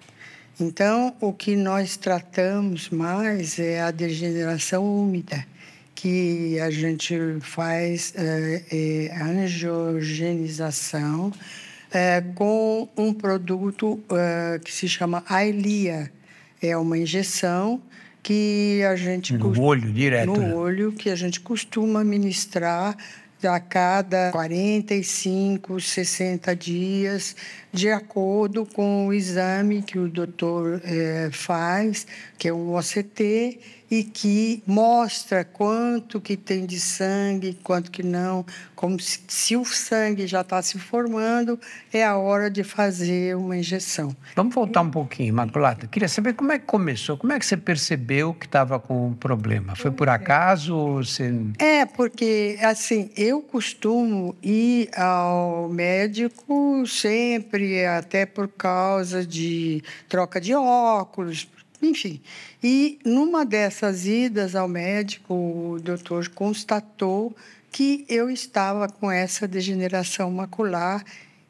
Então, 0.61 1.15
o 1.21 1.33
que 1.33 1.57
nós 1.57 1.97
tratamos 1.97 2.91
mais 2.91 3.59
é 3.59 3.81
a 3.81 3.91
degeneração 3.91 4.85
úmida, 4.85 5.45
que 5.95 6.61
a 6.61 6.71
gente 6.71 7.17
faz 7.41 8.13
é, 8.17 8.63
é, 8.71 9.11
angiogenização 9.21 11.33
é, 11.91 12.23
com 12.35 12.89
um 12.97 13.13
produto 13.13 14.01
que 14.65 14.73
se 14.73 14.89
chama 14.89 15.25
Ailia. 15.29 16.11
É 16.63 16.77
uma 16.77 16.99
injeção 16.99 17.83
que 18.23 18.81
a 18.85 18.95
gente 18.97 19.35
no 19.35 19.61
olho 19.61 19.93
direto 19.93 20.29
no 20.29 20.39
né? 20.39 20.55
olho 20.55 20.93
que 20.93 21.11
a 21.11 21.15
gente 21.15 21.41
costuma 21.41 22.03
ministrar 22.03 22.97
a 23.47 23.61
cada 23.61 24.31
45, 24.31 25.81
60 25.81 26.55
dias, 26.55 27.37
de 27.75 27.91
acordo 27.91 28.65
com 28.65 29.09
o 29.09 29.13
exame 29.13 29.83
que 29.83 29.99
o 29.99 30.09
doutor 30.09 30.81
é, 30.85 31.29
faz, 31.33 32.07
que 32.39 32.47
é 32.47 32.53
um 32.53 32.73
OCT, 32.73 33.59
e 33.91 34.03
que 34.03 34.63
mostra 34.67 35.45
quanto 35.45 36.21
que 36.21 36.37
tem 36.37 36.67
de 36.67 36.81
sangue, 36.81 37.59
quanto 37.63 37.91
que 37.91 38.03
não, 38.03 38.45
como 38.75 38.99
se, 38.99 39.21
se 39.29 39.57
o 39.57 39.65
sangue 39.65 40.27
já 40.27 40.41
está 40.41 40.61
se 40.63 40.79
formando, 40.79 41.59
é 41.93 42.05
a 42.05 42.17
hora 42.17 42.51
de 42.51 42.65
fazer 42.65 43.37
uma 43.37 43.57
injeção. 43.57 44.15
Vamos 44.35 44.55
voltar 44.55 44.81
um 44.83 44.91
pouquinho, 44.91 45.29
Imaculada. 45.29 45.87
Queria 45.87 46.09
saber 46.09 46.35
como 46.35 46.53
é 46.53 46.59
que 46.59 46.67
começou, 46.67 47.17
como 47.17 47.33
é 47.33 47.39
que 47.39 47.47
você 47.47 47.57
percebeu 47.57 48.35
que 48.35 48.47
estava 48.47 48.81
com 48.81 49.09
um 49.09 49.15
problema? 49.15 49.77
Foi 49.77 49.91
por 49.91 50.09
acaso 50.09 50.75
ou 50.75 51.05
você... 51.05 51.33
É, 51.59 51.87
porque, 51.87 52.59
assim, 52.63 53.11
eu 53.17 53.41
costumo 53.43 54.35
ir 54.43 54.91
ao 54.99 55.69
médico 55.69 56.85
sempre, 56.87 57.64
até 57.87 58.27
por 58.27 58.49
causa 58.49 59.25
de 59.27 59.83
troca 60.09 60.41
de 60.41 60.55
óculos, 60.55 61.49
enfim. 61.83 62.21
E 62.63 62.99
numa 63.05 63.45
dessas 63.45 64.07
idas 64.07 64.55
ao 64.55 64.69
médico, 64.69 65.35
o 65.35 65.81
doutor 65.81 66.29
constatou 66.29 67.35
que 67.71 68.05
eu 68.09 68.31
estava 68.31 68.89
com 68.89 69.11
essa 69.11 69.49
degeneração 69.49 70.31
macular 70.31 71.05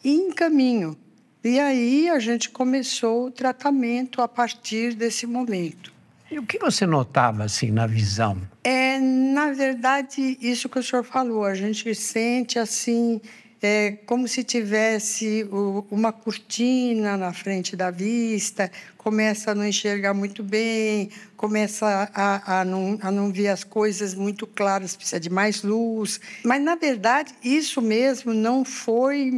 em 0.04 0.30
caminho. 0.32 0.96
E 1.42 1.60
aí 1.60 2.08
a 2.08 2.18
gente 2.18 2.48
começou 2.48 3.26
o 3.26 3.30
tratamento 3.30 4.22
a 4.22 4.26
partir 4.26 4.94
desse 4.94 5.26
momento. 5.26 5.92
E 6.30 6.38
o 6.38 6.42
que 6.42 6.58
você 6.58 6.86
notava 6.86 7.44
assim 7.44 7.70
na 7.70 7.86
visão? 7.86 8.40
É, 8.64 8.98
na 8.98 9.52
verdade, 9.52 10.38
isso 10.40 10.68
que 10.68 10.78
o 10.78 10.82
senhor 10.82 11.04
falou, 11.04 11.44
a 11.44 11.54
gente 11.54 11.94
sente 11.94 12.58
assim 12.58 13.20
é 13.64 13.92
como 14.06 14.28
se 14.28 14.44
tivesse 14.44 15.48
uma 15.90 16.12
cortina 16.12 17.16
na 17.16 17.32
frente 17.32 17.74
da 17.74 17.90
vista, 17.90 18.70
começa 18.98 19.50
a 19.50 19.54
não 19.54 19.66
enxergar 19.66 20.12
muito 20.12 20.42
bem, 20.42 21.10
começa 21.36 22.10
a, 22.14 22.60
a, 22.60 22.64
não, 22.64 22.98
a 23.00 23.10
não 23.10 23.32
ver 23.32 23.48
as 23.48 23.64
coisas 23.64 24.14
muito 24.14 24.46
claras, 24.46 24.96
precisa 24.96 25.18
de 25.18 25.30
mais 25.30 25.62
luz. 25.62 26.20
Mas, 26.44 26.62
na 26.62 26.74
verdade, 26.74 27.34
isso 27.42 27.80
mesmo 27.80 28.34
não 28.34 28.64
foi 28.64 29.30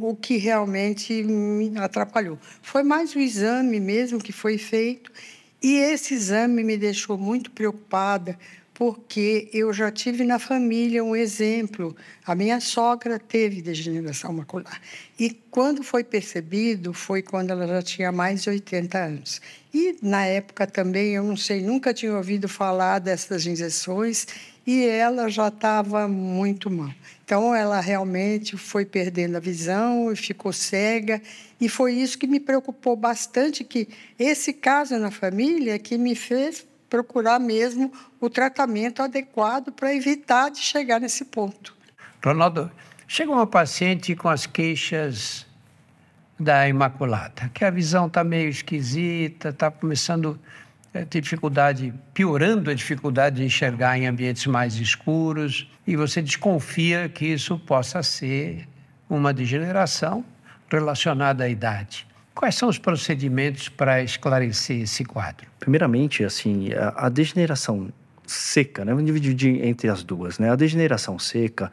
o 0.00 0.14
que 0.14 0.36
realmente 0.36 1.22
me 1.22 1.72
atrapalhou. 1.78 2.38
Foi 2.62 2.82
mais 2.82 3.14
o 3.14 3.18
exame 3.18 3.80
mesmo 3.80 4.18
que 4.18 4.32
foi 4.32 4.58
feito. 4.58 5.10
E 5.62 5.76
esse 5.76 6.14
exame 6.14 6.64
me 6.64 6.76
deixou 6.76 7.18
muito 7.18 7.50
preocupada, 7.50 8.38
porque 8.80 9.50
eu 9.52 9.74
já 9.74 9.90
tive 9.90 10.24
na 10.24 10.38
família 10.38 11.04
um 11.04 11.14
exemplo. 11.14 11.94
A 12.24 12.34
minha 12.34 12.58
sogra 12.60 13.18
teve 13.18 13.60
degeneração 13.60 14.32
macular. 14.32 14.80
E 15.18 15.28
quando 15.50 15.82
foi 15.82 16.02
percebido, 16.02 16.94
foi 16.94 17.20
quando 17.20 17.50
ela 17.50 17.66
já 17.66 17.82
tinha 17.82 18.10
mais 18.10 18.42
de 18.42 18.48
80 18.48 18.96
anos. 18.98 19.42
E 19.74 19.98
na 20.00 20.24
época 20.24 20.66
também, 20.66 21.12
eu 21.12 21.22
não 21.22 21.36
sei, 21.36 21.60
nunca 21.60 21.92
tinha 21.92 22.16
ouvido 22.16 22.48
falar 22.48 23.00
dessas 23.00 23.44
injeções 23.44 24.26
e 24.66 24.86
ela 24.86 25.28
já 25.28 25.48
estava 25.48 26.08
muito 26.08 26.70
mal. 26.70 26.94
Então, 27.22 27.54
ela 27.54 27.80
realmente 27.80 28.56
foi 28.56 28.86
perdendo 28.86 29.36
a 29.36 29.40
visão 29.40 30.10
e 30.10 30.16
ficou 30.16 30.54
cega. 30.54 31.20
E 31.60 31.68
foi 31.68 31.92
isso 31.92 32.18
que 32.18 32.26
me 32.26 32.40
preocupou 32.40 32.96
bastante, 32.96 33.62
que 33.62 33.88
esse 34.18 34.54
caso 34.54 34.98
na 34.98 35.10
família 35.10 35.78
que 35.78 35.98
me 35.98 36.14
fez 36.14 36.69
procurar 36.90 37.38
mesmo 37.38 37.90
o 38.20 38.28
tratamento 38.28 39.00
adequado 39.00 39.70
para 39.70 39.94
evitar 39.94 40.50
de 40.50 40.58
chegar 40.58 41.00
nesse 41.00 41.24
ponto. 41.24 41.74
Ronaldo, 42.22 42.70
chega 43.06 43.30
uma 43.30 43.46
paciente 43.46 44.14
com 44.16 44.28
as 44.28 44.44
queixas 44.44 45.46
da 46.38 46.68
Imaculada, 46.68 47.48
que 47.54 47.64
a 47.64 47.70
visão 47.70 48.08
está 48.08 48.24
meio 48.24 48.48
esquisita, 48.48 49.50
está 49.50 49.70
começando 49.70 50.38
a 50.92 51.04
ter 51.04 51.20
dificuldade, 51.20 51.94
piorando 52.12 52.70
a 52.70 52.74
dificuldade 52.74 53.36
de 53.36 53.44
enxergar 53.44 53.96
em 53.96 54.06
ambientes 54.06 54.46
mais 54.46 54.74
escuros, 54.74 55.70
e 55.86 55.94
você 55.96 56.20
desconfia 56.20 57.08
que 57.08 57.26
isso 57.26 57.58
possa 57.58 58.02
ser 58.02 58.66
uma 59.08 59.32
degeneração 59.32 60.24
relacionada 60.68 61.44
à 61.44 61.48
idade. 61.48 62.09
Quais 62.34 62.54
são 62.54 62.68
os 62.68 62.78
procedimentos 62.78 63.68
para 63.68 64.02
esclarecer 64.02 64.82
esse 64.82 65.04
quadro? 65.04 65.46
Primeiramente, 65.58 66.24
assim, 66.24 66.72
a, 66.72 67.06
a 67.06 67.08
degeneração 67.08 67.88
seca, 68.26 68.84
né? 68.84 68.92
Vamos 68.94 69.10
dividir 69.10 69.64
entre 69.64 69.88
as 69.88 70.02
duas, 70.02 70.38
né? 70.38 70.50
A 70.50 70.56
degeneração 70.56 71.18
seca, 71.18 71.70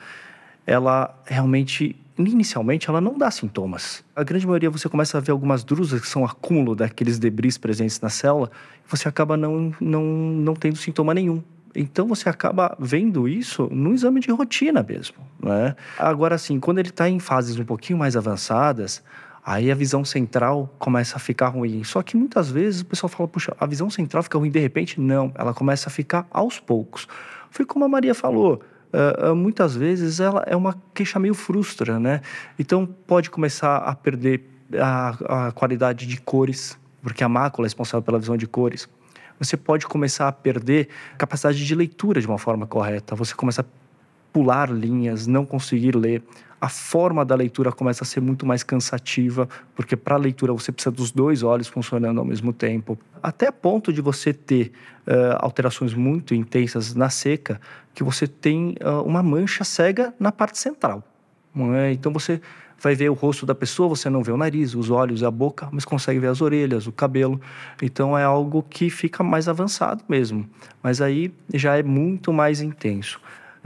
ela 0.65 1.15
realmente, 1.25 1.95
inicialmente, 2.17 2.89
ela 2.89 2.99
não 2.99 3.17
dá 3.17 3.29
sintomas. 3.29 4.03
A 4.15 4.23
grande 4.23 4.45
maioria 4.45 4.69
você 4.69 4.89
começa 4.89 5.17
a 5.17 5.21
ver 5.21 5.31
algumas 5.31 5.63
drusas 5.63 6.01
que 6.01 6.07
são 6.07 6.25
acúmulo 6.25 6.75
daqueles 6.75 7.19
debris 7.19 7.57
presentes 7.57 8.01
na 8.01 8.09
célula, 8.09 8.49
você 8.87 9.07
acaba 9.07 9.37
não, 9.37 9.73
não, 9.79 10.03
não 10.03 10.55
tendo 10.55 10.75
sintoma 10.77 11.13
nenhum. 11.13 11.43
Então 11.75 12.07
você 12.07 12.27
acaba 12.27 12.75
vendo 12.79 13.27
isso 13.27 13.69
no 13.71 13.93
exame 13.93 14.19
de 14.19 14.31
rotina 14.31 14.81
mesmo, 14.81 15.17
né? 15.39 15.75
Agora, 15.99 16.33
assim, 16.33 16.59
quando 16.59 16.79
ele 16.79 16.89
está 16.89 17.07
em 17.07 17.19
fases 17.19 17.59
um 17.59 17.65
pouquinho 17.65 17.99
mais 17.99 18.17
avançadas, 18.17 19.03
Aí 19.47 19.71
a 19.71 19.75
visão 19.75 20.03
central 20.03 20.69
começa 20.77 21.15
a 21.15 21.19
ficar 21.19 21.47
ruim. 21.47 21.81
Só 21.85 22.03
que 22.03 22.17
muitas 22.17 22.51
vezes 22.51 22.81
o 22.81 22.85
pessoal 22.85 23.09
fala, 23.09 23.29
puxa, 23.29 23.55
a 23.57 23.65
visão 23.65 23.89
central 23.89 24.21
fica 24.21 24.37
ruim 24.37 24.51
de 24.51 24.59
repente? 24.59 24.99
Não, 24.99 25.31
ela 25.35 25.53
começa 25.53 25.87
a 25.87 25.89
ficar 25.89 26.27
aos 26.29 26.59
poucos. 26.59 27.07
Foi 27.49 27.65
como 27.65 27.85
a 27.85 27.87
Maria 27.87 28.13
falou, 28.13 28.61
uh, 28.91 29.33
muitas 29.33 29.73
vezes 29.73 30.19
ela 30.19 30.43
é 30.45 30.53
uma 30.53 30.75
queixa 30.93 31.17
meio 31.17 31.33
frustra, 31.33 31.97
né? 31.97 32.19
Então 32.59 32.85
pode 32.85 33.29
começar 33.29 33.77
a 33.77 33.95
perder 33.95 34.43
a, 34.77 35.47
a 35.47 35.51
qualidade 35.53 36.05
de 36.05 36.19
cores, 36.19 36.77
porque 37.01 37.23
a 37.23 37.29
mácula 37.29 37.67
é 37.67 37.67
responsável 37.67 38.01
pela 38.01 38.19
visão 38.19 38.35
de 38.35 38.47
cores. 38.47 38.89
Você 39.39 39.55
pode 39.55 39.87
começar 39.87 40.27
a 40.27 40.31
perder 40.33 40.89
capacidade 41.17 41.65
de 41.65 41.73
leitura 41.73 42.19
de 42.19 42.27
uma 42.27 42.37
forma 42.37 42.67
correta. 42.67 43.15
Você 43.15 43.33
começa 43.33 43.61
a 43.61 43.65
pular 44.31 44.71
linhas, 44.71 45.27
não 45.27 45.45
conseguir 45.45 45.95
ler 45.95 46.23
a 46.59 46.69
forma 46.69 47.23
da 47.23 47.35
leitura 47.35 47.71
começa 47.71 48.03
a 48.03 48.07
ser 48.07 48.19
muito 48.19 48.45
mais 48.45 48.63
cansativa, 48.63 49.47
porque 49.75 49.95
para 49.95 50.15
a 50.15 50.17
leitura 50.17 50.51
você 50.53 50.71
precisa 50.71 50.91
dos 50.91 51.11
dois 51.11 51.43
olhos 51.43 51.67
funcionando 51.67 52.19
ao 52.19 52.25
mesmo 52.25 52.51
tempo. 52.51 52.97
Até 53.21 53.51
ponto 53.51 53.93
de 53.93 54.01
você 54.01 54.33
ter 54.33 54.71
uh, 55.05 55.37
alterações 55.39 55.93
muito 55.93 56.33
intensas 56.33 56.95
na 56.95 57.09
seca, 57.09 57.61
que 57.93 58.03
você 58.03 58.27
tem 58.27 58.75
uh, 58.83 59.03
uma 59.03 59.21
mancha 59.21 59.63
cega 59.63 60.13
na 60.19 60.31
parte 60.31 60.57
central. 60.57 61.03
É? 61.75 61.91
Então 61.91 62.11
você 62.11 62.41
vai 62.79 62.93
ver 62.95 63.09
o 63.09 63.13
rosto 63.13 63.45
da 63.45 63.55
pessoa, 63.55 63.89
você 63.89 64.09
não 64.09 64.23
vê 64.23 64.31
o 64.31 64.37
nariz, 64.37 64.75
os 64.75 64.89
olhos, 64.89 65.23
a 65.23 65.31
boca, 65.31 65.67
mas 65.71 65.85
consegue 65.85 66.19
ver 66.19 66.27
as 66.27 66.41
orelhas, 66.41 66.85
o 66.85 66.91
cabelo. 66.91 67.39
Então 67.81 68.17
é 68.17 68.23
algo 68.23 68.63
que 68.63 68.89
fica 68.89 69.23
mais 69.23 69.47
avançado 69.47 70.03
mesmo. 70.07 70.47
Mas 70.81 71.01
aí 71.01 71.31
já 71.53 71.77
é 71.77 71.83
muito 71.83 72.33
mais 72.33 72.61
intenso. 72.61 73.19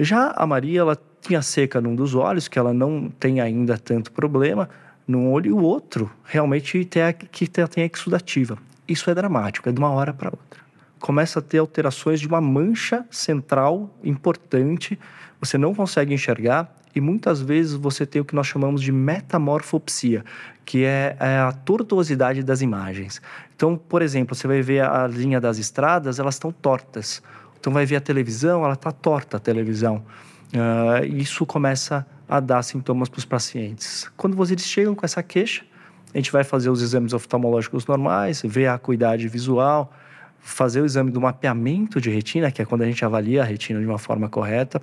Já 0.04 0.34
a 0.36 0.48
Maria, 0.48 0.80
ela 0.80 0.98
tinha 1.22 1.44
seca 1.44 1.80
num 1.80 1.96
dos 1.96 2.16
olhos, 2.16 2.48
que 2.48 2.58
ela 2.58 2.74
não 2.74 3.08
tem 3.20 3.40
ainda 3.40 3.78
tanto 3.78 4.12
problema, 4.12 4.68
num 5.08 5.32
olho, 5.32 5.50
e 5.50 5.54
o 5.54 5.62
outro 5.62 6.12
realmente 6.24 6.84
tem 6.86 7.04
a, 7.04 7.14
que 7.14 7.48
tem 7.48 7.84
a 7.84 7.86
exudativa. 7.86 8.58
Isso 8.88 9.12
é 9.12 9.14
dramático, 9.14 9.70
é 9.70 9.72
de 9.72 9.78
uma 9.78 9.92
hora 9.92 10.12
para 10.12 10.30
outra. 10.30 10.60
Começa 11.00 11.38
a 11.38 11.42
ter 11.42 11.60
alterações 11.60 12.20
de 12.20 12.28
uma 12.28 12.42
mancha 12.42 13.06
central 13.12 13.96
importante, 14.04 14.98
você 15.40 15.56
não 15.56 15.76
consegue 15.76 16.16
enxergar, 16.16 16.76
e 16.96 17.00
muitas 17.00 17.40
vezes 17.40 17.74
você 17.74 18.04
tem 18.04 18.22
o 18.22 18.26
que 18.26 18.36
nós 18.36 18.48
chamamos 18.48 18.82
de 18.82 18.92
metamorfopsia, 18.92 20.26
que 20.66 20.84
é, 20.84 21.16
é 21.20 21.38
a 21.38 21.52
tortuosidade 21.52 22.42
das 22.42 22.62
imagens. 22.62 23.22
Então, 23.56 23.78
por 23.78 24.02
exemplo, 24.02 24.36
você 24.36 24.48
vai 24.48 24.64
ver 24.64 24.84
a 24.84 25.08
linha 25.08 25.40
das 25.40 25.60
estradas, 25.60 26.18
elas 26.20 26.36
estão 26.36 26.52
tortas. 26.52 27.22
Então, 27.62 27.72
vai 27.72 27.86
ver 27.86 27.98
a 27.98 28.02
televisão, 28.02 28.66
ela 28.66 28.74
está 28.74 28.92
torta 28.92 29.38
a 29.38 29.40
televisão. 29.40 30.04
Uh, 30.52 31.06
isso 31.06 31.46
começa 31.46 32.04
a 32.28 32.40
dar 32.40 32.64
sintomas 32.64 33.08
para 33.08 33.20
os 33.20 33.26
pacientes. 33.26 34.10
Quando 34.18 34.36
vocês 34.36 34.60
chegam 34.64 34.96
com 34.96 35.06
essa 35.06 35.22
queixa, 35.22 35.64
a 36.12 36.18
gente 36.18 36.32
vai 36.32 36.44
fazer 36.44 36.72
os 36.72 36.82
exames 36.82 37.14
oftalmológicos 37.14 37.86
normais, 37.86 38.42
ver 38.44 38.66
a 38.66 38.74
acuidade 38.74 39.28
visual, 39.28 39.94
fazer 40.40 40.82
o 40.82 40.86
exame 40.86 41.12
do 41.12 41.22
mapeamento 41.22 42.02
de 42.02 42.10
retina, 42.10 42.50
que 42.50 42.64
é 42.64 42.66
quando 42.66 42.82
a 42.82 42.86
gente 42.86 43.06
avalia 43.06 43.44
a 43.44 43.46
retina 43.46 43.80
de 43.80 43.86
uma 43.86 44.00
forma 44.00 44.28
correta, 44.28 44.82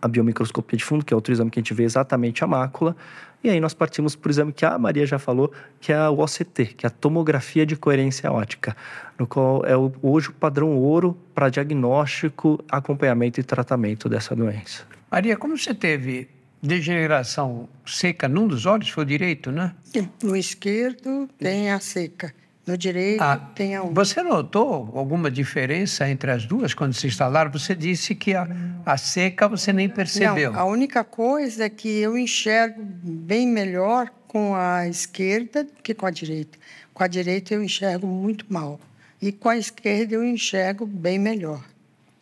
a 0.00 0.08
biomicroscopia 0.08 0.78
de 0.78 0.84
fundo, 0.84 1.04
que 1.04 1.12
é 1.12 1.16
outro 1.16 1.34
exame 1.34 1.50
que 1.50 1.58
a 1.58 1.62
gente 1.62 1.74
vê 1.74 1.84
exatamente 1.84 2.42
a 2.42 2.46
mácula. 2.46 2.96
E 3.42 3.48
aí 3.48 3.58
nós 3.58 3.72
partimos 3.72 4.14
para 4.14 4.28
o 4.28 4.30
exame 4.30 4.52
que 4.52 4.66
a 4.66 4.78
Maria 4.78 5.06
já 5.06 5.18
falou, 5.18 5.50
que 5.80 5.92
é 5.92 6.08
o 6.08 6.20
OCT, 6.20 6.74
que 6.76 6.84
é 6.84 6.88
a 6.88 6.90
tomografia 6.90 7.64
de 7.64 7.74
coerência 7.74 8.30
ótica, 8.30 8.76
no 9.18 9.26
qual 9.26 9.64
é 9.64 9.74
hoje 10.02 10.28
o 10.28 10.32
padrão 10.32 10.76
ouro 10.76 11.16
para 11.34 11.48
diagnóstico, 11.48 12.62
acompanhamento 12.70 13.40
e 13.40 13.42
tratamento 13.42 14.08
dessa 14.08 14.36
doença. 14.36 14.84
Maria, 15.10 15.36
como 15.36 15.56
você 15.56 15.72
teve 15.72 16.28
degeneração 16.62 17.68
seca 17.86 18.28
num 18.28 18.46
dos 18.46 18.66
olhos, 18.66 18.90
foi 18.90 19.04
o 19.04 19.06
direito, 19.06 19.50
né? 19.50 19.74
No 20.22 20.36
esquerdo 20.36 21.28
tem 21.38 21.70
a 21.70 21.80
seca. 21.80 22.34
No 22.66 22.76
direito 22.76 23.22
ah, 23.22 23.36
tem 23.54 23.74
a 23.74 23.82
Você 23.82 24.22
notou 24.22 24.90
alguma 24.94 25.30
diferença 25.30 26.08
entre 26.08 26.30
as 26.30 26.44
duas 26.44 26.74
quando 26.74 26.92
se 26.92 27.06
instalaram? 27.06 27.50
Você 27.50 27.74
disse 27.74 28.14
que 28.14 28.34
a, 28.34 28.46
a 28.84 28.96
seca 28.96 29.48
você 29.48 29.72
nem 29.72 29.88
percebeu. 29.88 30.52
Não, 30.52 30.60
a 30.60 30.64
única 30.64 31.02
coisa 31.02 31.64
é 31.64 31.68
que 31.68 31.88
eu 31.88 32.16
enxergo 32.18 32.82
bem 32.82 33.46
melhor 33.46 34.10
com 34.28 34.54
a 34.54 34.86
esquerda 34.86 35.64
do 35.64 35.72
que 35.82 35.94
com 35.94 36.06
a 36.06 36.10
direita. 36.10 36.58
Com 36.92 37.02
a 37.02 37.08
direita 37.08 37.54
eu 37.54 37.62
enxergo 37.62 38.06
muito 38.06 38.44
mal. 38.48 38.78
E 39.20 39.32
com 39.32 39.48
a 39.48 39.56
esquerda 39.56 40.14
eu 40.14 40.24
enxergo 40.24 40.86
bem 40.86 41.18
melhor. 41.18 41.64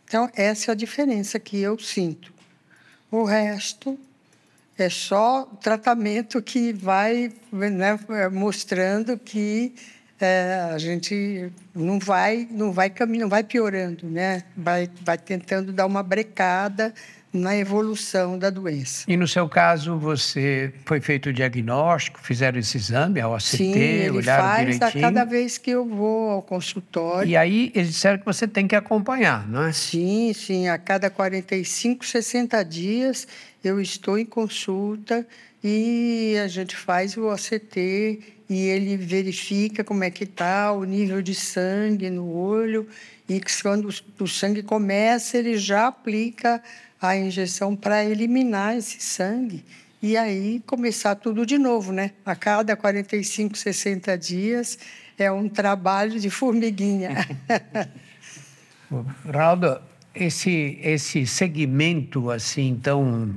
Então, 0.04 0.30
essa 0.34 0.70
é 0.70 0.72
a 0.72 0.74
diferença 0.74 1.38
que 1.38 1.60
eu 1.60 1.78
sinto. 1.78 2.32
O 3.10 3.24
resto 3.24 3.98
é 4.78 4.88
só 4.88 5.44
tratamento 5.60 6.40
que 6.40 6.72
vai 6.72 7.32
né, 7.52 7.98
mostrando 8.32 9.18
que 9.18 9.74
é, 10.20 10.70
a 10.72 10.78
gente 10.78 11.50
não 11.74 11.98
vai 11.98 12.48
não 12.50 12.72
vai 12.72 12.90
caminhando, 12.90 13.22
não 13.22 13.28
vai 13.28 13.44
piorando, 13.44 14.06
né? 14.08 14.42
Vai 14.56 14.90
vai 15.02 15.16
tentando 15.16 15.72
dar 15.72 15.86
uma 15.86 16.02
brecada 16.02 16.92
na 17.32 17.56
evolução 17.56 18.38
da 18.38 18.50
doença. 18.50 19.04
E 19.06 19.16
no 19.16 19.28
seu 19.28 19.48
caso, 19.48 19.98
você 19.98 20.72
foi 20.86 21.00
feito 21.00 21.28
o 21.28 21.32
diagnóstico, 21.32 22.18
fizeram 22.20 22.58
esse 22.58 22.76
exame, 22.76 23.20
a 23.20 23.28
OCT, 23.28 23.56
sim, 23.56 23.72
ele 23.74 24.18
olharam 24.18 24.44
faz 24.44 24.66
direitinho? 24.66 25.04
a 25.04 25.08
cada 25.08 25.24
vez 25.24 25.58
que 25.58 25.70
eu 25.70 25.86
vou 25.86 26.30
ao 26.30 26.42
consultório. 26.42 27.28
E 27.28 27.36
aí 27.36 27.70
eles 27.74 27.88
disseram 27.88 28.18
que 28.18 28.24
você 28.24 28.48
tem 28.48 28.66
que 28.66 28.74
acompanhar, 28.74 29.46
não 29.46 29.64
é? 29.64 29.72
Sim, 29.72 30.32
sim, 30.34 30.68
a 30.68 30.78
cada 30.78 31.10
45, 31.10 32.04
60 32.04 32.64
dias 32.64 33.28
eu 33.62 33.80
estou 33.80 34.18
em 34.18 34.24
consulta 34.24 35.26
e 35.62 36.34
a 36.42 36.48
gente 36.48 36.74
faz 36.76 37.16
o 37.16 37.26
OCT 37.28 38.37
e 38.48 38.66
ele 38.66 38.96
verifica 38.96 39.84
como 39.84 40.04
é 40.04 40.10
que 40.10 40.24
está 40.24 40.72
o 40.72 40.84
nível 40.84 41.20
de 41.20 41.34
sangue 41.34 42.08
no 42.08 42.32
olho 42.32 42.88
e 43.28 43.40
quando 43.62 43.88
o 44.18 44.26
sangue 44.26 44.62
começa, 44.62 45.36
ele 45.36 45.58
já 45.58 45.88
aplica 45.88 46.62
a 47.00 47.16
injeção 47.16 47.76
para 47.76 48.02
eliminar 48.04 48.76
esse 48.76 49.02
sangue 49.02 49.64
e 50.00 50.16
aí 50.16 50.62
começar 50.64 51.14
tudo 51.16 51.44
de 51.44 51.58
novo, 51.58 51.92
né? 51.92 52.12
A 52.24 52.34
cada 52.34 52.74
45, 52.76 53.58
60 53.58 54.16
dias 54.16 54.78
é 55.18 55.30
um 55.30 55.48
trabalho 55.48 56.18
de 56.18 56.30
formiguinha. 56.30 57.26
Ronaldo, 59.24 59.80
esse, 60.14 60.78
esse 60.82 61.26
segmento 61.26 62.30
assim 62.30 62.78
tão 62.82 63.34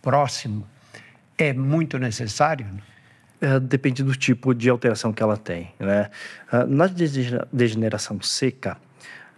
próximo 0.00 0.66
é 1.36 1.52
muito 1.52 1.98
necessário? 1.98 2.66
É, 3.40 3.60
depende 3.60 4.02
do 4.02 4.16
tipo 4.16 4.54
de 4.54 4.70
alteração 4.70 5.12
que 5.12 5.22
ela 5.22 5.36
tem. 5.36 5.70
Né? 5.78 6.10
Ah, 6.50 6.64
na 6.64 6.86
degeneração 7.52 8.20
seca, 8.22 8.76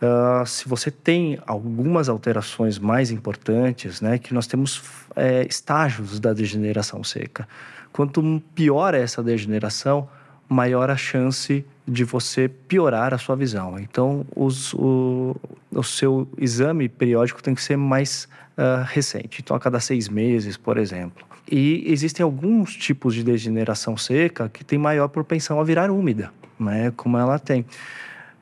uh, 0.00 0.46
se 0.46 0.68
você 0.68 0.90
tem 0.90 1.38
algumas 1.46 2.08
alterações 2.08 2.78
mais 2.78 3.10
importantes, 3.10 4.00
né, 4.00 4.18
que 4.18 4.32
nós 4.32 4.46
temos 4.46 4.82
é, 5.16 5.44
estágios 5.46 6.20
da 6.20 6.32
degeneração 6.32 7.02
seca. 7.02 7.48
Quanto 7.92 8.42
pior 8.54 8.94
é 8.94 9.00
essa 9.00 9.22
degeneração, 9.22 10.08
maior 10.48 10.90
a 10.90 10.96
chance 10.96 11.64
de 11.86 12.04
você 12.04 12.48
piorar 12.48 13.12
a 13.12 13.18
sua 13.18 13.34
visão. 13.34 13.78
Então, 13.78 14.24
os, 14.34 14.72
o, 14.74 15.36
o 15.72 15.82
seu 15.82 16.28
exame 16.38 16.88
periódico 16.88 17.42
tem 17.42 17.54
que 17.54 17.62
ser 17.62 17.76
mais 17.76 18.28
uh, 18.56 18.84
recente. 18.86 19.40
Então, 19.42 19.56
a 19.56 19.60
cada 19.60 19.80
seis 19.80 20.08
meses, 20.08 20.56
por 20.56 20.78
exemplo. 20.78 21.27
E 21.50 21.84
existem 21.90 22.22
alguns 22.22 22.74
tipos 22.74 23.14
de 23.14 23.22
degeneração 23.22 23.96
seca 23.96 24.48
que 24.48 24.62
tem 24.62 24.78
maior 24.78 25.08
propensão 25.08 25.58
a 25.58 25.64
virar 25.64 25.90
úmida, 25.90 26.30
né? 26.58 26.92
Como 26.96 27.16
ela 27.16 27.38
tem. 27.38 27.64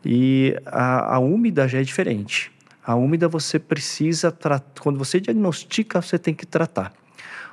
E 0.04 0.56
a, 0.66 1.14
a 1.14 1.18
úmida 1.18 1.68
já 1.68 1.78
é 1.78 1.82
diferente. 1.82 2.50
A 2.84 2.94
úmida 2.94 3.28
você 3.28 3.58
precisa 3.58 4.36
quando 4.80 4.98
você 4.98 5.20
diagnostica, 5.20 6.00
você 6.00 6.18
tem 6.18 6.34
que 6.34 6.46
tratar. 6.46 6.92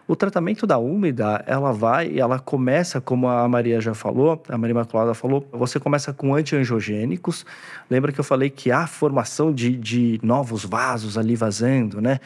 O 0.07 0.15
tratamento 0.15 0.67
da 0.67 0.77
úmida, 0.77 1.43
ela 1.47 1.71
vai, 1.71 2.19
ela 2.19 2.37
começa, 2.37 2.99
como 2.99 3.27
a 3.27 3.47
Maria 3.47 3.79
já 3.79 3.93
falou, 3.93 4.43
a 4.49 4.57
Maria 4.57 4.73
Imaculada 4.73 5.13
falou, 5.13 5.47
você 5.51 5.79
começa 5.79 6.11
com 6.11 6.35
antiangiogênicos. 6.35 7.45
Lembra 7.89 8.11
que 8.11 8.19
eu 8.19 8.23
falei 8.23 8.49
que 8.49 8.69
há 8.69 8.85
formação 8.85 9.53
de, 9.53 9.77
de 9.77 10.19
novos 10.21 10.65
vasos 10.65 11.17
ali 11.17 11.35
vazando, 11.35 12.01
né? 12.01 12.19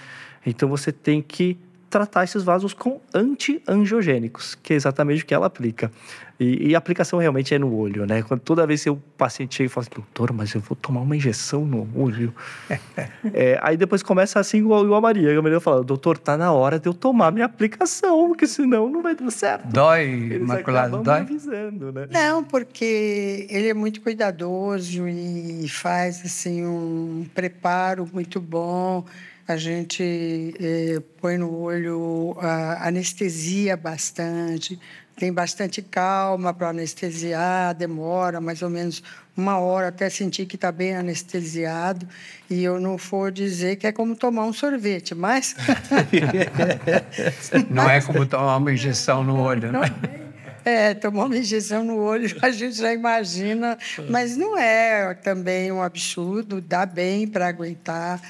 Então 0.43 0.67
você 0.67 0.91
tem 0.91 1.21
que 1.21 1.57
tratar 1.89 2.23
esses 2.23 2.43
vasos 2.43 2.73
com 2.73 2.99
antiangiogênicos, 3.13 4.55
que 4.55 4.73
é 4.73 4.75
exatamente 4.75 5.23
o 5.23 5.25
que 5.25 5.33
ela 5.33 5.47
aplica. 5.47 5.91
E, 6.39 6.69
e, 6.69 6.75
a 6.75 6.77
aplicação 6.77 7.17
realmente 7.17 7.55
é 7.55 7.57
no 7.57 7.73
olho, 7.73 8.05
né? 8.05 8.21
Quando, 8.21 8.41
toda 8.41 8.67
vez 8.67 8.83
que 8.83 8.89
o 8.91 8.97
paciente 9.17 9.55
chega 9.55 9.65
e 9.65 9.69
fala 9.69 9.87
assim, 9.87 9.95
doutor, 9.95 10.31
mas 10.31 10.53
eu 10.53 10.61
vou 10.61 10.75
tomar 10.75 11.01
uma 11.01 11.15
injeção 11.15 11.65
no 11.65 11.89
olho. 11.95 12.31
é, 13.33 13.59
aí 13.63 13.75
depois 13.75 14.03
começa 14.03 14.39
assim 14.39 14.59
igual, 14.59 14.83
igual 14.83 14.99
a 14.99 15.01
Maria. 15.01 15.37
A 15.37 15.41
Maria 15.41 15.59
fala, 15.59 15.83
doutor, 15.83 16.15
tá 16.15 16.37
na 16.37 16.51
hora 16.51 16.79
de 16.79 16.87
eu 16.87 16.93
tomar 16.93 17.31
minha 17.31 17.45
aplicação, 17.45 18.27
porque 18.27 18.45
senão 18.45 18.87
não 18.87 19.01
vai 19.01 19.15
dar 19.15 19.31
certo. 19.31 19.67
Dói, 19.67 20.35
Imaculado, 20.35 21.01
dói? 21.01 21.21
Avisando, 21.21 21.91
né? 21.91 22.07
Não, 22.11 22.43
porque 22.43 23.47
ele 23.49 23.69
é 23.69 23.73
muito 23.73 23.99
cuidadoso 24.01 25.07
e 25.07 25.67
faz 25.67 26.23
assim 26.23 26.63
um 26.63 27.25
preparo 27.33 28.07
muito 28.13 28.39
bom 28.39 29.03
a 29.47 29.55
gente 29.55 30.53
eh, 30.59 31.01
põe 31.21 31.37
no 31.37 31.55
olho, 31.55 32.35
anestesia 32.79 33.77
bastante, 33.77 34.77
tem 35.17 35.33
bastante 35.33 35.81
calma 35.81 36.53
para 36.53 36.69
anestesiar, 36.69 37.73
demora 37.73 38.39
mais 38.39 38.61
ou 38.61 38.69
menos 38.69 39.01
uma 39.35 39.57
hora 39.57 39.87
até 39.87 40.09
sentir 40.09 40.45
que 40.45 40.55
está 40.55 40.71
bem 40.71 40.95
anestesiado. 40.95 42.07
E 42.49 42.63
eu 42.63 42.79
não 42.79 42.97
vou 42.97 43.31
dizer 43.31 43.77
que 43.77 43.87
é 43.87 43.91
como 43.91 44.15
tomar 44.15 44.45
um 44.45 44.53
sorvete, 44.53 45.15
mas. 45.15 45.55
não 47.69 47.89
é 47.89 48.01
como 48.01 48.25
tomar 48.25 48.57
uma 48.57 48.71
injeção 48.71 49.23
no 49.23 49.39
olho, 49.39 49.71
né? 49.71 49.79
É, 50.65 50.93
tomar 50.93 51.25
uma 51.25 51.37
injeção 51.37 51.83
no 51.83 51.97
olho, 51.97 52.35
a 52.43 52.51
gente 52.51 52.75
já 52.75 52.93
imagina, 52.93 53.77
mas 54.09 54.35
não 54.35 54.57
é 54.57 55.13
também 55.13 55.71
um 55.71 55.81
absurdo, 55.81 56.59
dá 56.59 56.85
bem 56.85 57.25
para 57.25 57.47
aguentar. 57.47 58.21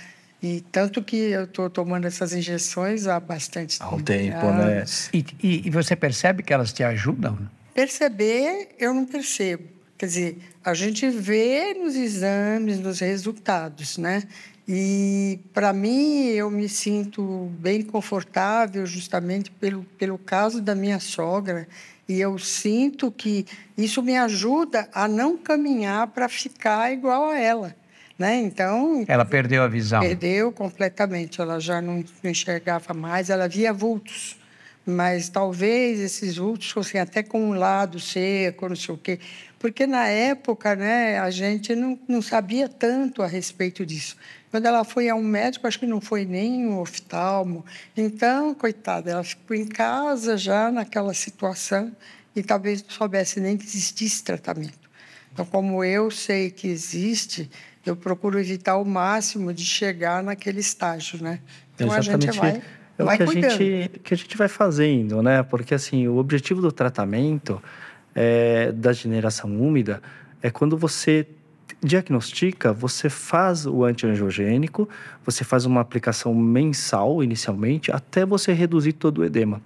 E 0.48 0.62
tanto 0.72 1.04
que 1.04 1.18
eu 1.18 1.44
estou 1.44 1.70
tomando 1.70 2.06
essas 2.08 2.32
injeções 2.32 3.06
há 3.06 3.20
bastante 3.20 3.78
tempo. 3.78 3.92
Há 3.92 3.96
um 3.96 4.02
tempo, 4.02 4.46
né? 4.46 4.86
E, 5.14 5.26
e, 5.44 5.68
e, 5.68 5.70
você 5.70 5.94
percebe 5.94 6.42
que 6.42 6.54
elas 6.54 6.72
te 6.72 6.84
ajudam? 6.84 7.38
Perceber, 7.74 8.70
eu 8.80 8.94
não 8.94 9.06
percebo. 9.06 9.64
Quer 9.98 10.06
dizer, 10.06 10.38
a 10.64 10.74
gente 10.74 11.10
vê 11.10 11.74
nos 11.74 11.96
exames, 11.96 12.80
nos 12.80 13.00
resultados, 13.00 13.98
né? 13.98 14.24
E, 14.66 15.40
para 15.54 15.74
mim, 15.74 16.28
eu 16.28 16.50
me 16.50 16.70
sinto 16.70 17.52
bem 17.60 17.82
confortável 17.82 18.86
justamente 18.86 19.52
pelo, 19.52 19.84
pelo 19.98 20.18
caso 20.18 20.62
da 20.62 20.74
minha 20.74 21.02
sogra. 21.02 21.68
E 22.08 22.22
eu 22.22 22.40
sinto 22.40 23.12
que 23.12 23.46
isso 23.78 24.02
me 24.02 24.16
ajuda 24.16 24.88
a 24.94 25.10
não 25.10 25.38
caminhar 25.38 26.08
para 26.08 26.30
ficar 26.30 26.94
igual 26.94 27.32
a 27.32 27.38
ela. 27.38 27.76
Né? 28.18 28.38
Então. 28.38 29.06
Ela 29.08 29.26
perdeu 29.26 29.62
a 29.62 29.68
visão. 29.68 30.00
Perdeu 30.02 30.52
completamente. 30.52 31.40
Ela 31.40 31.60
já 31.60 31.82
não, 31.82 32.04
enxergava 32.24 32.94
mais, 32.94 33.30
ela 33.30 33.48
via 33.48 33.72
vultos. 33.72 34.38
Mas 34.86 35.28
talvez 35.28 36.00
esses 36.00 36.38
vultos 36.38 36.72
fossem 36.72 37.00
até 37.00 37.22
com 37.22 37.50
um 37.50 37.54
lado 37.54 38.00
seco, 38.00 38.70
não 38.70 38.76
sei 38.76 38.96
o 38.96 38.98
quê. 38.98 39.20
Porque 39.60 39.86
na 39.86 40.08
época 40.08 40.76
né, 40.76 41.20
a 41.20 41.30
gente 41.30 41.76
não, 41.76 42.00
não 42.08 42.22
sabia 42.22 42.70
tanto 42.70 43.22
a 43.22 43.28
respeito 43.28 43.86
disso. 43.86 44.16
Quando 44.50 44.66
ela 44.66 44.86
foi 44.86 45.10
a 45.10 45.16
um 45.16 45.24
médico, 45.24 45.68
acho 45.68 45.78
que 45.78 45.86
não 45.86 46.00
foi 46.00 46.24
nem 46.24 46.66
um 46.66 46.80
oftalmo. 46.80 47.66
Então, 47.98 48.56
coitada, 48.56 49.12
ela 49.12 49.24
ficou 49.24 49.56
em 49.56 49.68
casa 49.68 50.38
já 50.38 50.72
naquela 50.72 51.14
situação 51.14 51.92
e 52.34 52.42
talvez 52.42 52.82
não 52.82 52.90
soubesse 52.90 53.42
nem 53.42 53.58
que 53.58 53.66
existisse 53.66 54.24
tratamento. 54.24 54.88
Então, 55.34 55.46
como 55.46 55.84
eu 55.84 56.10
sei 56.10 56.50
que 56.50 56.68
existe, 56.68 57.50
eu 57.90 57.96
procuro 57.96 58.40
evitar 58.40 58.74
ao 58.74 58.86
máximo 58.86 59.54
de 59.54 59.66
chegar 59.66 60.24
naquele 60.24 60.60
estágio, 60.60 61.22
né? 61.22 61.40
Então 61.76 61.88
Exatamente. 61.88 62.30
a 62.30 62.32
gente 62.32 62.40
vai, 62.40 62.62
é 62.98 63.04
vai 63.04 63.16
o 63.16 63.18
que 63.18 63.46
a, 63.46 63.50
gente, 63.50 64.00
que 64.00 64.14
a 64.14 64.18
gente 64.18 64.38
vai 64.38 64.48
fazendo, 64.48 65.22
né? 65.22 65.44
Porque 65.44 65.74
assim, 65.74 66.08
o 66.08 66.18
objetivo 66.18 66.62
do 66.62 66.72
tratamento 66.72 67.62
é, 68.16 68.72
da 68.72 68.94
generação 68.94 69.50
úmida 69.60 70.02
é 70.42 70.50
quando 70.50 70.78
você 70.78 71.28
diagnostica, 71.82 72.74
você 72.74 73.10
faz 73.10 73.66
o 73.66 73.84
antiangiogênico, 73.84 74.90
você 75.24 75.44
faz 75.44 75.66
uma 75.66 75.82
aplicação 75.82 76.34
mensal 76.34 77.24
inicialmente, 77.24 77.92
até 77.92 78.26
você 78.26 78.52
reduzir 78.54 78.94
todo 78.94 79.20
o 79.20 79.26
edema. 79.26 79.62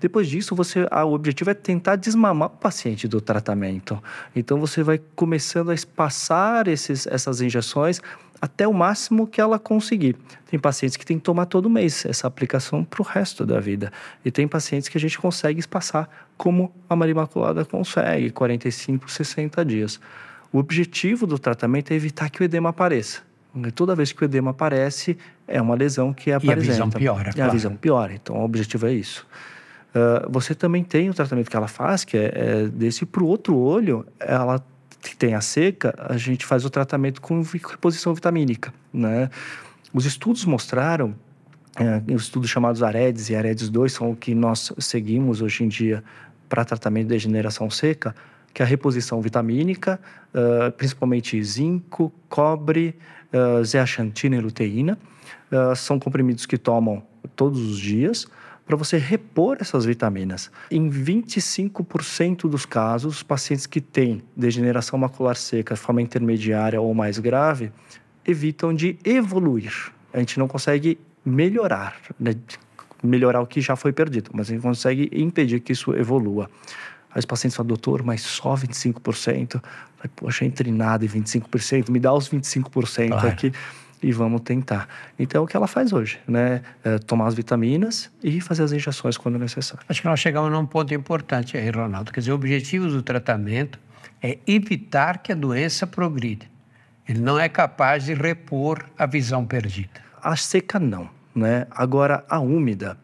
Depois 0.00 0.28
disso, 0.28 0.54
você, 0.54 0.86
ah, 0.90 1.04
o 1.04 1.12
objetivo 1.12 1.50
é 1.50 1.54
tentar 1.54 1.96
desmamar 1.96 2.48
o 2.48 2.50
paciente 2.50 3.06
do 3.06 3.20
tratamento. 3.20 4.02
Então, 4.34 4.58
você 4.58 4.82
vai 4.82 5.00
começando 5.14 5.70
a 5.70 5.74
espaçar 5.74 6.66
esses, 6.68 7.06
essas 7.06 7.40
injeções 7.40 8.00
até 8.40 8.66
o 8.66 8.72
máximo 8.72 9.26
que 9.26 9.40
ela 9.40 9.58
conseguir. 9.58 10.16
Tem 10.50 10.58
pacientes 10.58 10.96
que 10.96 11.04
tem 11.04 11.18
que 11.18 11.22
tomar 11.22 11.44
todo 11.46 11.68
mês 11.68 12.06
essa 12.06 12.26
aplicação 12.26 12.82
para 12.82 13.02
o 13.02 13.04
resto 13.04 13.44
da 13.44 13.60
vida. 13.60 13.92
E 14.24 14.30
tem 14.30 14.48
pacientes 14.48 14.88
que 14.88 14.96
a 14.96 15.00
gente 15.00 15.18
consegue 15.18 15.60
espaçar, 15.60 16.08
como 16.38 16.72
a 16.88 16.96
Maria 16.96 17.12
Imaculada 17.12 17.64
consegue, 17.64 18.30
45, 18.30 19.10
60 19.10 19.64
dias. 19.64 20.00
O 20.50 20.58
objetivo 20.58 21.26
do 21.26 21.38
tratamento 21.38 21.92
é 21.92 21.94
evitar 21.94 22.30
que 22.30 22.42
o 22.42 22.44
edema 22.44 22.70
apareça. 22.70 23.20
Toda 23.74 23.94
vez 23.94 24.12
que 24.12 24.22
o 24.22 24.24
edema 24.24 24.52
aparece, 24.52 25.18
é 25.46 25.60
uma 25.60 25.74
lesão 25.74 26.12
que 26.12 26.32
apresenta. 26.32 26.60
E 26.60 26.68
a 26.68 26.72
visão 26.72 26.90
piora. 26.90 27.30
E 27.30 27.34
claro. 27.34 27.50
a 27.50 27.52
visão 27.52 27.76
piora. 27.76 28.14
Então, 28.14 28.36
o 28.36 28.44
objetivo 28.44 28.86
é 28.86 28.92
isso. 28.92 29.26
Uh, 29.90 30.30
você 30.30 30.54
também 30.54 30.84
tem 30.84 31.10
o 31.10 31.14
tratamento 31.14 31.50
que 31.50 31.56
ela 31.56 31.68
faz, 31.68 32.04
que 32.04 32.16
é, 32.16 32.32
é 32.34 32.68
desse 32.68 33.04
para 33.04 33.22
o 33.22 33.26
outro 33.26 33.56
olho, 33.56 34.06
ela 34.18 34.64
que 35.00 35.16
tem 35.16 35.34
a 35.34 35.40
seca, 35.40 35.94
a 35.98 36.16
gente 36.16 36.44
faz 36.44 36.64
o 36.64 36.70
tratamento 36.70 37.20
com 37.20 37.42
reposição 37.42 38.14
vitamínica, 38.14 38.72
né? 38.92 39.30
Os 39.92 40.04
estudos 40.04 40.44
mostraram, 40.44 41.14
é, 41.76 42.14
os 42.14 42.24
estudos 42.24 42.50
chamados 42.50 42.82
AREDS 42.82 43.30
e 43.30 43.36
AREDS 43.36 43.68
2 43.70 43.92
são 43.92 44.10
o 44.10 44.16
que 44.16 44.34
nós 44.34 44.72
seguimos 44.78 45.40
hoje 45.40 45.64
em 45.64 45.68
dia 45.68 46.04
para 46.48 46.64
tratamento 46.64 47.04
de 47.04 47.14
degeneração 47.14 47.70
seca, 47.70 48.14
que 48.52 48.62
é 48.62 48.64
a 48.64 48.68
reposição 48.68 49.20
vitamínica, 49.20 50.00
uh, 50.34 50.72
principalmente 50.72 51.40
zinco, 51.42 52.12
cobre, 52.28 52.96
uh, 53.32 53.64
zeaxantina 53.64 54.34
e 54.34 54.40
luteína, 54.40 54.98
uh, 55.52 55.74
são 55.76 56.00
comprimidos 56.00 56.46
que 56.46 56.58
tomam 56.58 57.02
todos 57.36 57.60
os 57.60 57.78
dias, 57.78 58.26
para 58.70 58.76
você 58.76 58.98
repor 58.98 59.56
essas 59.58 59.84
vitaminas. 59.84 60.48
Em 60.70 60.88
25% 60.88 62.48
dos 62.48 62.64
casos, 62.64 63.16
os 63.16 63.22
pacientes 63.24 63.66
que 63.66 63.80
têm 63.80 64.22
degeneração 64.36 64.96
macular 64.96 65.34
seca 65.34 65.74
de 65.74 65.80
forma 65.80 66.00
intermediária 66.00 66.80
ou 66.80 66.94
mais 66.94 67.18
grave 67.18 67.72
evitam 68.24 68.72
de 68.72 68.96
evoluir. 69.04 69.90
A 70.12 70.20
gente 70.20 70.38
não 70.38 70.46
consegue 70.46 71.00
melhorar, 71.24 71.96
né? 72.18 72.36
melhorar 73.02 73.40
o 73.40 73.46
que 73.46 73.60
já 73.60 73.74
foi 73.74 73.92
perdido, 73.92 74.30
mas 74.32 74.48
a 74.48 74.52
gente 74.52 74.62
consegue 74.62 75.10
impedir 75.12 75.58
que 75.58 75.72
isso 75.72 75.92
evolua. 75.96 76.48
Aí 77.10 77.18
os 77.18 77.24
pacientes 77.24 77.56
falam, 77.56 77.66
doutor, 77.66 78.04
mas 78.04 78.20
só 78.20 78.54
25%? 78.54 79.60
Poxa, 80.14 80.44
entre 80.44 80.70
nada 80.70 81.04
e 81.04 81.08
25%, 81.08 81.90
me 81.90 81.98
dá 81.98 82.14
os 82.14 82.30
25% 82.30 83.08
claro. 83.08 83.26
aqui 83.26 83.52
e 84.02 84.12
vamos 84.12 84.40
tentar. 84.42 84.88
Então, 85.18 85.42
é 85.42 85.44
o 85.44 85.46
que 85.46 85.56
ela 85.56 85.66
faz 85.66 85.92
hoje, 85.92 86.18
né? 86.26 86.62
É 86.82 86.98
tomar 86.98 87.26
as 87.26 87.34
vitaminas 87.34 88.10
e 88.22 88.40
fazer 88.40 88.62
as 88.62 88.72
injeções 88.72 89.16
quando 89.16 89.38
necessário. 89.38 89.84
Acho 89.88 90.00
que 90.00 90.08
nós 90.08 90.18
chegamos 90.20 90.50
num 90.50 90.66
ponto 90.66 90.92
importante 90.94 91.56
aí, 91.56 91.70
Ronaldo. 91.70 92.12
Quer 92.12 92.20
dizer, 92.20 92.32
o 92.32 92.34
objetivo 92.34 92.88
do 92.88 93.02
tratamento 93.02 93.78
é 94.22 94.38
evitar 94.46 95.18
que 95.18 95.32
a 95.32 95.34
doença 95.34 95.86
progrida. 95.86 96.46
Ele 97.08 97.20
não 97.20 97.38
é 97.38 97.48
capaz 97.48 98.04
de 98.04 98.14
repor 98.14 98.84
a 98.96 99.06
visão 99.06 99.44
perdida. 99.44 100.00
A 100.22 100.36
seca, 100.36 100.78
não. 100.78 101.08
Né? 101.34 101.66
Agora, 101.70 102.24
a 102.28 102.38
úmida, 102.38 102.98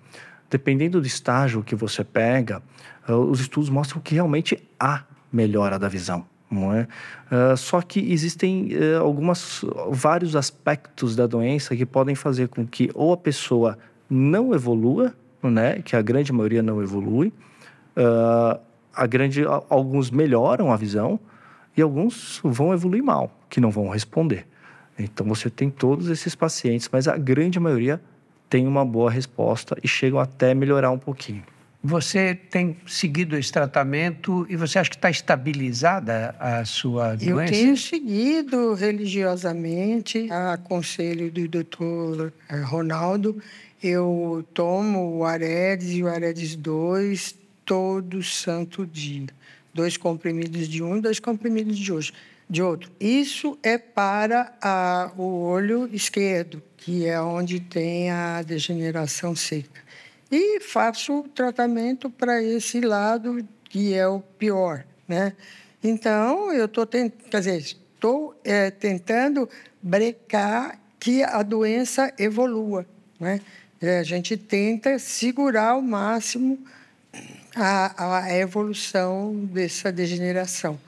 dependendo 0.51 1.01
do 1.01 1.07
estágio 1.07 1.63
que 1.63 1.75
você 1.75 2.05
pega, 2.05 2.63
eh, 3.09 3.13
os 3.13 3.41
estudos 3.41 3.69
mostram 3.69 4.01
que 4.01 4.15
realmente 4.15 4.63
há 4.79 5.05
melhora 5.33 5.79
da 5.79 5.89
visão 5.89 6.27
não 6.51 6.73
é? 6.73 6.87
Uh, 7.31 7.57
só 7.57 7.81
que 7.83 8.13
existem 8.13 8.71
uh, 8.73 9.03
algumas, 9.03 9.65
vários 9.91 10.37
aspectos 10.37 11.17
da 11.17 11.27
doença 11.27 11.75
que 11.75 11.85
podem 11.85 12.15
fazer 12.15 12.49
com 12.49 12.67
que 12.67 12.91
ou 12.95 13.13
a 13.13 13.17
pessoa 13.17 13.79
não 14.09 14.55
evolua, 14.55 15.13
né? 15.43 15.83
Que 15.83 15.97
a 15.97 16.03
grande 16.03 16.33
maioria 16.33 16.63
não 16.63 16.83
evolui, 16.83 17.33
uh, 17.97 18.61
a 18.95 19.07
grande, 19.07 19.45
alguns 19.69 20.11
melhoram 20.11 20.73
a 20.73 20.77
visão 20.77 21.21
e 21.77 21.83
alguns 21.83 22.41
vão 22.43 22.73
evoluir 22.73 23.05
mal, 23.05 23.31
que 23.51 23.61
não 23.61 23.71
vão 23.71 23.89
responder. 23.89 24.47
Então 24.99 25.27
você 25.27 25.51
tem 25.51 25.69
todos 25.69 26.09
esses 26.09 26.35
pacientes, 26.35 26.89
mas 26.91 27.07
a 27.07 27.17
grande 27.19 27.61
maioria 27.61 28.01
tem 28.49 28.67
uma 28.67 28.85
boa 28.85 29.11
resposta 29.11 29.77
e 29.83 29.89
chegam 29.89 30.19
até 30.19 30.55
melhorar 30.55 30.91
um 30.91 30.99
pouquinho. 30.99 31.43
Você 31.83 32.35
tem 32.35 32.77
seguido 32.87 33.37
esse 33.37 33.53
tratamento 33.53 34.47
e 34.49 34.57
você 34.57 34.79
acha 34.79 34.91
que 34.91 34.97
está 34.97 35.11
estabilizada 35.11 36.35
a 36.39 36.65
sua 36.65 37.15
doença? 37.15 37.31
Eu 37.31 37.47
tenho 37.47 37.77
seguido 37.77 38.75
religiosamente, 38.75 40.29
a 40.31 40.57
conselho 40.57 41.31
do 41.31 41.47
doutor 41.47 42.33
eh, 42.49 42.61
Ronaldo. 42.61 43.41
Eu 43.83 44.45
tomo 44.53 45.19
o 45.19 45.25
Aredes 45.25 45.91
e 45.93 46.03
o 46.03 46.09
Aredes 46.09 46.57
2 46.57 47.37
todo 47.65 48.23
santo 48.23 48.87
dia. 48.87 49.27
Dois 49.73 49.97
comprimidos 49.97 50.69
de 50.69 50.83
um 50.83 50.97
e 50.97 51.01
dois 51.01 51.21
comprimidos 51.21 51.79
de 51.79 51.93
hoje 51.93 52.13
de 52.49 52.63
outro. 52.63 52.91
Isso 52.99 53.59
é 53.63 53.77
para 53.77 54.53
a, 54.63 55.11
o 55.17 55.43
olho 55.43 55.89
esquerdo, 55.93 56.63
que 56.77 57.07
é 57.07 57.21
onde 57.21 57.61
tem 57.61 58.11
a 58.11 58.41
degeneração 58.43 59.35
seca 59.35 59.86
e 60.31 60.61
faço 60.61 61.25
tratamento 61.35 62.11
para 62.11 62.43
esse 62.43 62.81
lado 62.81 63.47
que 63.65 63.95
é 63.95 64.07
o 64.07 64.21
pior, 64.21 64.85
né? 65.07 65.35
Então, 65.83 66.53
eu 66.53 66.67
estou 66.67 66.89
estou 66.93 68.41
é, 68.45 68.71
tentando 68.71 69.49
brecar 69.83 70.79
que 70.99 71.23
a 71.23 71.43
doença 71.43 72.13
evolua, 72.19 72.87
né? 73.21 73.41
É, 73.81 73.99
a 73.99 74.03
gente 74.03 74.37
tenta 74.37 74.99
segurar 74.99 75.71
ao 75.71 75.83
máximo 75.83 76.59
a, 77.55 78.25
a 78.25 78.37
evolução 78.37 79.35
dessa 79.53 79.93
degeneração. 79.93 80.79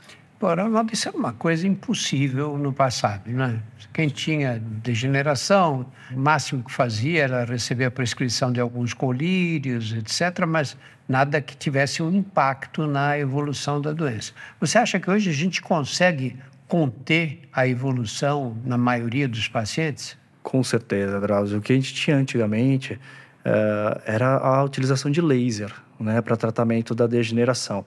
Ora, 0.41 0.69
isso 0.93 1.09
era 1.09 1.17
uma 1.17 1.33
coisa 1.33 1.67
impossível 1.67 2.57
no 2.57 2.73
passado, 2.73 3.29
né? 3.29 3.61
Quem 3.93 4.09
tinha 4.09 4.61
degeneração, 4.61 5.85
o 6.13 6.19
máximo 6.19 6.63
que 6.63 6.73
fazia 6.73 7.25
era 7.25 7.45
receber 7.45 7.87
a 7.87 7.91
prescrição 7.91 8.53
de 8.53 8.61
alguns 8.61 8.95
colírios, 8.95 9.93
etc., 9.93 10.47
mas 10.47 10.77
nada 11.09 11.41
que 11.41 11.57
tivesse 11.57 12.03
um 12.05 12.15
impacto 12.15 12.87
na 12.87 13.19
evolução 13.19 13.81
da 13.81 13.93
doença. 13.93 14.33
Você 14.61 14.79
acha 14.79 15.01
que 15.01 15.11
hoje 15.11 15.29
a 15.29 15.33
gente 15.33 15.61
consegue 15.61 16.37
conter 16.69 17.41
a 17.53 17.67
evolução 17.67 18.57
na 18.65 18.79
maioria 18.79 19.27
dos 19.27 19.49
pacientes? 19.49 20.17
Com 20.43 20.63
certeza, 20.63 21.19
Drauzio. 21.19 21.59
O 21.59 21.61
que 21.61 21.73
a 21.73 21.77
gente 21.77 21.93
tinha 21.93 22.17
antigamente 22.17 22.95
uh, 22.95 24.01
era 24.07 24.37
a 24.37 24.63
utilização 24.63 25.11
de 25.11 25.21
laser 25.21 25.73
né, 25.99 26.21
para 26.21 26.37
tratamento 26.37 26.95
da 26.95 27.07
degeneração. 27.07 27.85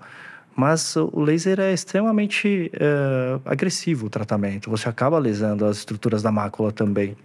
Mas 0.56 0.96
o 0.96 1.22
laser 1.22 1.60
é 1.60 1.74
extremamente 1.74 2.72
é, 2.74 3.40
agressivo 3.46 4.08
o 4.08 4.10
tratamento. 4.10 4.70
Você 4.70 4.90
acaba 4.90 5.18
lesando 5.18 5.66
as 5.66 5.78
estruturas 5.78 6.22
da 6.22 6.32
mácula 6.32 6.72
também. 6.72 7.16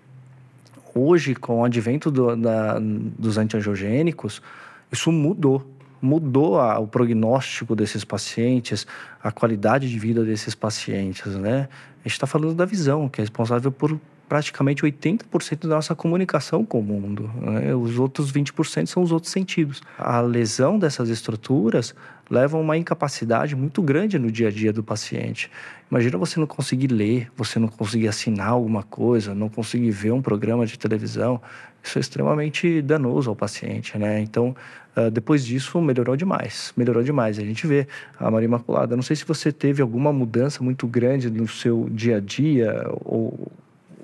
Hoje, 0.95 1.35
com 1.35 1.61
o 1.61 1.65
advento 1.65 2.11
do, 2.11 2.37
da, 2.37 2.79
dos 2.79 3.37
antiangiogênicos, 3.37 4.41
isso 4.91 5.11
mudou. 5.11 5.69
Mudou 6.01 6.61
a, 6.61 6.79
o 6.79 6.87
prognóstico 6.87 7.75
desses 7.75 8.05
pacientes, 8.05 8.87
a 9.23 9.33
qualidade 9.33 9.91
de 9.91 9.99
vida 9.99 10.25
desses 10.25 10.55
pacientes, 10.55 11.35
né? 11.35 11.69
A 12.05 12.09
gente 12.09 12.13
está 12.13 12.27
falando 12.27 12.55
da 12.55 12.65
visão, 12.65 13.09
que 13.09 13.21
é 13.21 13.23
responsável 13.23 13.73
por 13.73 13.99
praticamente 14.29 14.83
80% 14.83 15.69
da 15.69 15.77
nossa 15.77 15.95
comunicação 15.95 16.65
com 16.65 16.81
o 16.81 16.83
mundo. 16.83 17.31
Né? 17.41 17.75
Os 17.75 17.99
outros 17.99 18.33
20% 18.33 18.87
são 18.87 19.03
os 19.03 19.13
outros 19.13 19.33
sentidos. 19.33 19.81
A 19.99 20.21
lesão 20.21 20.79
dessas 20.79 21.09
estruturas 21.09 21.95
leva 22.29 22.57
a 22.57 22.61
uma 22.61 22.77
incapacidade 22.77 23.55
muito 23.55 23.81
grande 23.81 24.19
no 24.19 24.31
dia 24.31 24.49
a 24.49 24.51
dia 24.51 24.73
do 24.73 24.83
paciente. 24.83 25.51
Imagina 25.91 26.19
você 26.19 26.41
não 26.41 26.47
conseguir 26.47 26.89
ler, 26.89 27.31
você 27.37 27.59
não 27.59 27.69
conseguir 27.69 28.09
assinar 28.09 28.49
alguma 28.49 28.83
coisa, 28.83 29.35
não 29.35 29.49
conseguir 29.49 29.91
ver 29.91 30.13
um 30.13 30.21
programa 30.21 30.67
de 30.67 30.77
televisão. 30.77 31.41
Isso 31.83 31.99
é 31.99 32.01
extremamente 32.01 32.83
danoso 32.83 33.31
ao 33.31 33.37
paciente, 33.37 33.97
né? 33.97 34.21
Então, 34.21 34.57
ah, 34.97 35.11
depois 35.11 35.45
disso, 35.45 35.81
melhorou 35.81 36.17
demais. 36.17 36.73
Melhorou 36.77 37.03
demais. 37.03 37.39
A 37.39 37.43
gente 37.43 37.67
vê 37.67 37.87
a 38.19 38.31
Maria 38.31 38.47
Imaculada. 38.47 38.97
Não 38.97 39.03
sei 39.03 39.15
se 39.15 39.25
você 39.25 39.53
teve 39.53 39.83
alguma 39.83 40.13
mudança 40.13 40.65
muito 40.65 40.87
grande 40.89 41.31
no 41.31 41.47
seu 41.47 41.87
dia 41.91 42.17
a 42.17 42.21
dia 42.21 42.83
ou 43.05 43.53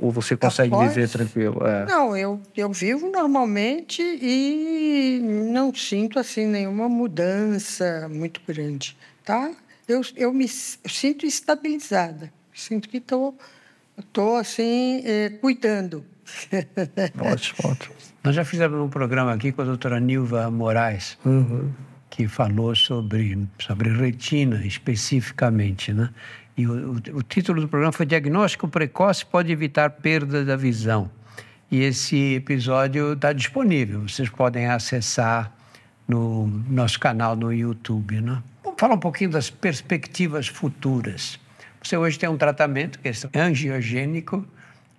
ou 0.03 0.11
você 0.11 0.37
consegue 0.37 0.75
Após, 0.75 0.93
viver 0.93 1.09
tranquilo? 1.09 1.65
É. 1.65 1.87
Não, 1.87 2.17
eu, 2.17 2.41
eu 2.57 2.73
vivo 2.73 3.09
normalmente 3.09 4.03
e 4.03 5.21
não 5.23 5.73
sinto 5.73 6.19
assim 6.19 6.45
nenhuma 6.45 6.89
mudança 6.89 8.09
muito 8.13 8.41
grande, 8.47 8.97
tá? 9.25 9.53
Eu, 9.87 10.01
eu 10.17 10.33
me 10.33 10.45
eu 10.45 10.91
sinto 10.91 11.25
estabilizada, 11.25 12.33
sinto 12.53 12.89
que 12.89 12.97
estou 12.97 13.39
tô, 13.97 14.03
tô, 14.13 14.37
assim 14.37 15.03
é, 15.05 15.31
cuidando. 15.31 16.05
Ótimo, 17.21 17.71
ótimo. 17.71 17.95
Nós 18.25 18.35
já 18.35 18.45
fizemos 18.45 18.81
um 18.81 18.89
programa 18.89 19.33
aqui 19.33 19.53
com 19.53 19.63
a 19.63 19.65
doutora 19.65 20.01
Nilva 20.01 20.51
Moraes, 20.51 21.19
uhum. 21.25 21.71
Que 22.13 22.29
falou 22.29 22.77
sobre, 22.77 23.49
sobre 23.59 23.89
retina 23.89 24.67
especificamente, 24.67 25.95
né? 25.95 26.11
E 26.55 26.67
o, 26.67 26.93
o, 27.15 27.23
título 27.23 27.63
do 27.63 27.69
programa 27.69 27.91
foi 27.91 28.05
Diagnóstico 28.05 28.69
Precoce 28.69 29.25
pode 29.25 29.51
evitar 29.51 29.89
perda 29.89 30.45
da 30.45 30.55
visão. 30.55 31.11
E 31.71 31.81
esse 31.81 32.35
episódio 32.35 33.15
está 33.15 33.33
disponível, 33.33 34.07
vocês 34.07 34.29
podem 34.29 34.67
acessar 34.67 35.51
no 36.07 36.47
nosso 36.69 37.01
canal 37.01 37.35
no 37.35 37.51
YouTube. 37.51 38.21
Né? 38.21 38.43
Vamos 38.63 38.79
falar 38.79 38.95
um 38.95 39.01
pouquinho 39.01 39.31
das 39.31 39.49
perspectivas 39.49 40.47
futuras. 40.47 41.41
Você 41.83 41.97
hoje 41.97 42.19
tem 42.19 42.29
um 42.29 42.37
tratamento 42.37 42.99
que 42.99 43.09
é 43.09 43.41
angiogênico 43.41 44.47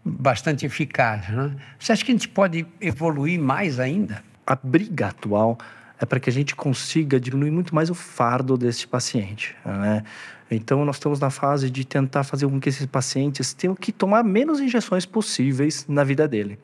bastante 0.04 0.66
eficaz. 0.66 1.30
Né? 1.30 1.56
Você 1.78 1.92
acha 1.92 2.04
que 2.04 2.12
a 2.12 2.16
gente 2.16 2.28
pode 2.28 2.66
evoluir 2.82 3.40
mais 3.40 3.80
ainda? 3.80 4.24
A 4.48 4.56
briga 4.56 5.10
atual 5.10 5.60
é 6.00 6.06
para 6.06 6.20
que 6.20 6.30
a 6.30 6.34
gente 6.34 6.56
consiga 6.56 7.20
diminuir 7.20 7.52
muito 7.52 7.74
mais 7.74 7.90
o 7.90 7.96
fardo 7.96 8.58
desse 8.58 8.88
paciente. 8.88 9.56
Né? 9.66 10.04
Então, 10.50 10.84
nós 10.86 10.98
estamos 10.98 11.20
na 11.20 11.30
fase 11.30 11.70
de 11.70 11.86
tentar 11.86 12.24
fazer 12.24 12.48
com 12.48 12.60
que 12.60 12.70
esses 12.70 12.86
pacientes 12.86 13.54
tenham 13.54 13.76
que 13.76 13.92
tomar 13.92 14.24
menos 14.24 14.60
injeções 14.60 15.06
possíveis 15.06 15.86
na 15.88 16.04
vida 16.04 16.28
dele. 16.28 16.60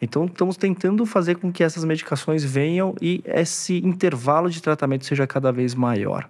Então, 0.00 0.24
estamos 0.24 0.56
tentando 0.56 1.04
fazer 1.04 1.36
com 1.36 1.52
que 1.52 1.62
essas 1.62 1.84
medicações 1.84 2.42
venham 2.42 2.94
e 3.00 3.22
esse 3.26 3.78
intervalo 3.78 4.48
de 4.48 4.62
tratamento 4.62 5.04
seja 5.04 5.26
cada 5.26 5.52
vez 5.52 5.74
maior. 5.74 6.28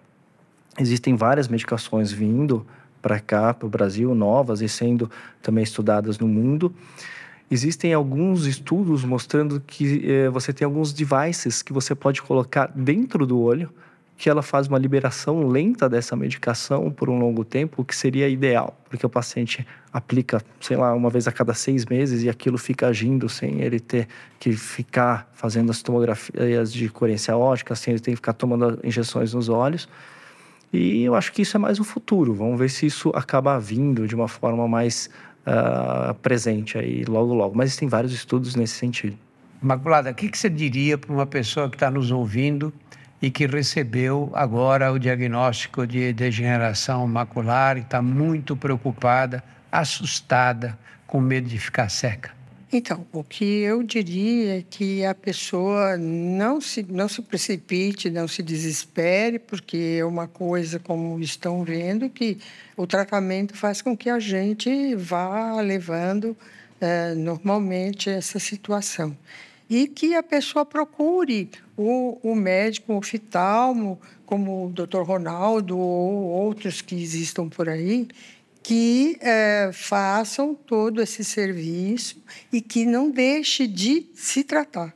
Existem 0.79 1.15
várias 1.15 1.47
medicações 1.47 2.11
vindo 2.11 2.67
para 3.01 3.21
cá, 3.21 3.55
para 3.55 3.67
o 3.67 3.71
Brasil, 3.71 4.15
novas 4.15 4.61
e 4.61 4.69
sendo 4.69 5.11
também 5.41 5.63
estudadas 5.63 6.19
no 6.19 6.27
mundo. 6.27 6.75
Existem 7.51 7.93
alguns 7.93 8.47
estudos 8.47 9.05
mostrando 9.05 9.61
que 9.61 10.09
eh, 10.09 10.29
você 10.29 10.53
tem 10.53 10.65
alguns 10.65 10.93
devices 10.93 11.63
que 11.63 11.73
você 11.73 11.97
pode 11.97 12.23
colocar 12.23 12.71
dentro 12.73 13.27
do 13.27 13.41
olho, 13.41 13.69
que 14.17 14.31
ela 14.31 14.41
faz 14.41 14.69
uma 14.69 14.79
liberação 14.79 15.49
lenta 15.49 15.89
dessa 15.89 16.15
medicação 16.15 16.93
por 16.93 17.11
um 17.11 17.19
longo 17.19 17.45
tempo, 17.45 17.83
o 17.83 17.85
que 17.85 17.97
seria 17.97 18.29
ideal, 18.29 18.79
porque 18.89 19.05
o 19.05 19.09
paciente 19.09 19.67
aplica, 19.93 20.41
sei 20.61 20.77
lá, 20.77 20.95
uma 20.95 21.11
vez 21.11 21.27
a 21.27 21.33
cada 21.33 21.53
seis 21.55 21.85
meses 21.87 22.23
e 22.23 22.29
aquilo 22.29 22.57
fica 22.57 22.87
agindo 22.87 23.29
sem 23.29 23.63
ele 23.63 23.81
ter 23.81 24.07
que 24.39 24.53
ficar 24.53 25.29
fazendo 25.33 25.71
as 25.71 25.83
tomografias 25.83 26.73
de 26.73 26.89
coerência 26.89 27.37
ótica, 27.37 27.75
sem 27.75 27.95
ele 27.95 28.01
ter 28.01 28.11
que 28.11 28.17
ficar 28.17 28.35
tomando 28.35 28.79
injeções 28.85 29.35
nos 29.35 29.49
olhos. 29.49 29.89
E 30.73 31.03
eu 31.03 31.17
acho 31.17 31.33
que 31.33 31.43
isso 31.43 31.57
é 31.57 31.59
mais 31.59 31.81
o 31.81 31.85
futuro. 31.85 32.33
Vamos 32.33 32.59
ver 32.59 32.69
se 32.69 32.87
isso 32.87 33.11
acaba 33.15 33.59
vindo 33.59 34.07
de 34.07 34.15
uma 34.15 34.29
forma 34.29 34.69
mais 34.69 35.11
uh, 35.47 36.15
presente 36.15 36.79
aí 36.79 37.05
logo, 37.05 37.35
logo. 37.35 37.57
Mas 37.57 37.77
tem 37.77 37.89
vários 37.89 38.13
estudos 38.13 38.55
nesse 38.55 38.75
sentido. 38.75 39.17
Maculada, 39.61 40.11
o 40.11 40.15
que, 40.15 40.29
que 40.29 40.39
você 40.39 40.49
diria 40.49 40.97
para 40.97 41.13
uma 41.13 41.27
pessoa 41.27 41.69
que 41.69 41.77
está 41.77 41.91
nos 41.91 42.11
ouvindo 42.11 42.73
e 43.21 43.31
que 43.31 43.47
recebeu 43.47 44.31
agora 44.33 44.91
o 44.91 44.99
diagnóstico 44.99 45.87
de 45.87 46.13
degeneração 46.13 47.07
macular 47.07 47.77
e 47.77 47.81
está 47.81 48.01
muito 48.01 48.57
preocupada, 48.57 49.45
assustada, 49.71 50.79
com 51.07 51.21
medo 51.21 51.49
de 51.49 51.59
ficar 51.59 51.91
seca? 51.91 52.40
Então, 52.73 53.05
o 53.13 53.25
que 53.25 53.45
eu 53.63 53.83
diria 53.83 54.59
é 54.59 54.63
que 54.63 55.05
a 55.05 55.13
pessoa 55.13 55.97
não 55.97 56.61
se, 56.61 56.87
não 56.89 57.09
se 57.09 57.21
precipite, 57.21 58.09
não 58.09 58.29
se 58.29 58.45
desespere, 58.45 59.41
porque 59.41 59.97
é 59.99 60.05
uma 60.05 60.29
coisa, 60.29 60.79
como 60.79 61.19
estão 61.19 61.65
vendo, 61.65 62.09
que 62.09 62.39
o 62.77 62.87
tratamento 62.87 63.57
faz 63.57 63.83
com 63.83 63.97
que 63.97 64.09
a 64.09 64.21
gente 64.21 64.95
vá 64.95 65.61
levando 65.61 66.37
é, 66.81 67.13
normalmente 67.15 68.09
essa 68.09 68.39
situação 68.39 69.17
e 69.69 69.87
que 69.87 70.17
a 70.17 70.23
pessoa 70.23 70.67
procure 70.67 71.49
o, 71.77 72.19
o 72.23 72.35
médico 72.35 72.93
oftalmo, 72.95 74.01
como 74.27 74.67
o 74.67 74.71
Dr. 74.71 75.03
Ronaldo 75.03 75.79
ou 75.79 76.25
outros 76.25 76.81
que 76.83 77.01
existam 77.01 77.49
por 77.49 77.69
aí, 77.69 78.09
que 78.63 79.17
é, 79.21 79.71
façam 79.73 80.55
todo 80.55 81.01
esse 81.01 81.25
serviço 81.25 82.23
e 82.53 82.61
que 82.61 82.85
não 82.85 83.11
deixe 83.11 83.67
de 83.67 84.07
se 84.15 84.45
tratar, 84.45 84.95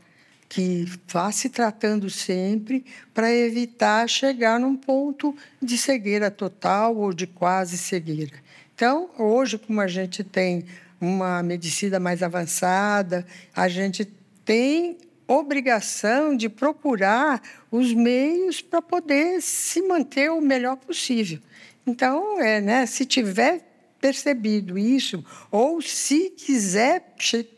que 0.48 0.87
vá 1.09 1.33
se 1.33 1.48
tratando 1.48 2.11
sempre 2.11 2.85
para 3.12 3.33
evitar 3.33 4.09
chegar 4.09 4.61
num 4.61 4.77
ponto 4.77 5.35
de 5.61 5.79
cegueira 5.79 6.31
total 6.31 6.96
ou 6.96 7.12
de 7.12 7.27
quase 7.27 7.79
cegueira. 7.79 8.37
Então, 8.74 9.09
hoje, 9.18 9.57
como 9.57 9.81
a 9.81 9.87
gente 9.87 10.22
tem 10.22 10.64
uma 11.00 11.42
medicina 11.42 11.98
mais 12.00 12.22
avançada, 12.22 13.27
a 13.55 13.68
gente 13.68 14.05
tem 14.44 14.98
obrigação 15.27 16.37
de 16.37 16.48
procurar 16.48 17.40
os 17.70 17.92
meios 17.94 18.61
para 18.61 18.83
poder 18.83 19.40
se 19.40 19.81
manter 19.83 20.31
o 20.31 20.40
melhor 20.40 20.77
possível. 20.77 21.40
Então, 21.87 22.40
é, 22.40 22.61
né, 22.61 22.87
se 22.87 23.05
tiver 23.05 23.62
percebido 24.01 24.77
isso, 24.77 25.25
ou 25.51 25.81
se 25.81 26.31
quiser 26.31 27.14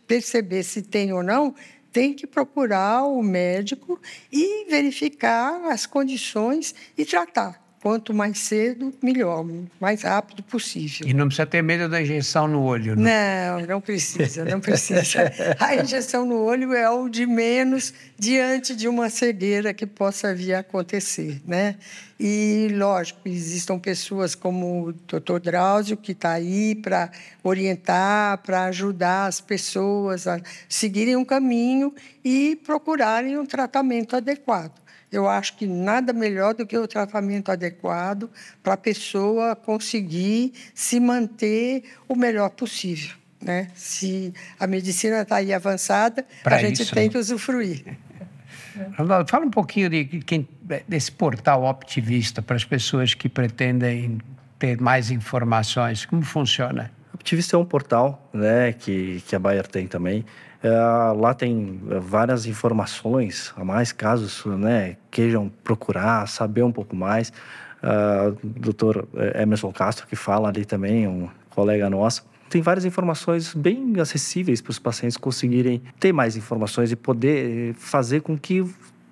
perceber 0.07 0.63
se 0.63 0.83
tem 0.83 1.13
ou 1.13 1.23
não, 1.23 1.55
tem 1.93 2.15
que 2.15 2.27
procurar 2.27 3.05
o 3.05 3.23
médico 3.23 4.01
e 4.31 4.65
verificar 4.71 5.65
as 5.71 5.87
condições 5.87 6.75
e 6.97 7.05
tratar. 7.05 7.66
Quanto 7.87 8.13
mais 8.13 8.41
cedo, 8.41 8.93
melhor, 9.01 9.47
mais 9.79 10.03
rápido 10.03 10.43
possível. 10.43 11.07
E 11.07 11.15
não 11.15 11.29
precisa 11.29 11.47
ter 11.47 11.63
medo 11.63 11.89
da 11.89 12.03
injeção 12.03 12.49
no 12.49 12.65
olho, 12.65 12.97
né? 12.97 13.49
Não, 13.49 13.61
não 13.61 13.81
precisa, 13.81 14.45
não 14.45 14.59
precisa. 14.59 15.33
A 15.61 15.77
injeção 15.77 16.27
no 16.27 16.43
olho 16.43 16.75
é 16.75 16.91
o 16.91 17.09
de 17.09 17.25
menos 17.25 17.95
diante 18.19 18.75
de 18.75 18.89
uma 18.89 19.09
cegueira 19.09 19.73
que 19.73 19.87
possa 19.87 20.35
vir 20.35 20.55
a 20.55 20.59
acontecer, 20.59 21.41
né? 21.47 21.77
E, 22.19 22.71
lógico, 22.73 23.21
existem 23.25 23.79
pessoas 23.79 24.35
como 24.35 24.89
o 24.89 24.93
doutor 24.93 25.39
Drauzio, 25.39 25.97
que 25.97 26.11
está 26.11 26.33
aí 26.33 26.75
para 26.75 27.09
orientar, 27.41 28.39
para 28.39 28.65
ajudar 28.65 29.27
as 29.27 29.41
pessoas 29.41 30.27
a 30.27 30.41
seguirem 30.69 31.15
um 31.15 31.25
caminho 31.25 31.95
e 32.25 32.57
procurarem 32.67 33.39
um 33.39 33.47
tratamento 33.47 34.17
adequado. 34.17 34.86
Eu 35.11 35.29
acho 35.29 35.57
que 35.57 35.67
nada 35.67 36.13
melhor 36.13 36.55
do 36.55 36.67
que 36.67 36.77
o 36.77 36.87
tratamento 36.87 37.51
adequado 37.51 38.31
para 38.63 38.75
a 38.75 38.77
pessoa 38.77 39.55
conseguir 39.55 40.53
se 40.75 40.99
manter 40.99 41.85
o 42.09 42.17
melhor 42.17 42.51
possível. 42.51 43.15
Né? 43.41 43.69
Se 43.75 44.33
a 44.59 44.67
medicina 44.67 45.23
está 45.23 45.37
aí 45.37 45.53
avançada, 45.53 46.27
pra 46.43 46.57
a 46.57 46.59
gente 46.59 46.83
isso, 46.83 46.95
tem 46.95 47.05
né? 47.05 47.11
que 47.11 47.19
usufruir. 47.19 47.85
Ronaldo, 48.99 49.31
fala 49.31 49.47
um 49.47 49.51
pouquinho 49.51 49.89
de 49.89 50.05
quem, 50.05 50.47
desse 50.87 51.11
portal 51.13 51.65
Optivista 51.65 52.43
para 52.43 52.57
as 52.57 52.65
pessoas 52.65 53.15
que 53.15 53.29
pretendem 53.29 54.19
ter 54.59 54.81
mais 54.81 55.11
informações. 55.11 56.05
Como 56.05 56.23
funciona? 56.23 56.91
Optivista 57.27 57.57
é 57.57 57.59
um 57.59 57.65
portal 57.65 58.31
né, 58.33 58.73
que, 58.73 59.21
que 59.27 59.35
a 59.35 59.39
Bayer 59.41 59.67
tem 59.67 59.89
também. 59.89 60.25
É, 60.63 60.71
lá 61.17 61.35
tem 61.35 61.81
várias 62.01 62.47
informações 62.47 63.53
a 63.57 63.65
mais, 63.65 63.91
casos 63.91 64.47
né, 64.47 64.97
queiram 65.11 65.51
procurar, 65.65 66.29
saber 66.29 66.63
um 66.63 66.71
pouco 66.71 66.95
mais. 66.95 67.33
Uh, 67.83 68.39
doutor 68.45 69.09
Emerson 69.35 69.73
Castro, 69.73 70.07
que 70.07 70.15
fala 70.15 70.49
ali 70.49 70.65
também, 70.65 71.09
um 71.09 71.29
colega 71.51 71.91
nosso. 71.91 72.25
Tem 72.49 72.63
várias 72.63 72.85
informações 72.85 73.53
bem 73.55 73.95
acessíveis 73.99 74.61
para 74.61 74.71
os 74.71 74.79
pacientes 74.79 75.17
conseguirem 75.17 75.83
ter 75.99 76.13
mais 76.13 76.37
informações 76.37 76.93
e 76.93 76.97
poder 76.97 77.75
fazer 77.75 78.21
com 78.21 78.39
que 78.39 78.65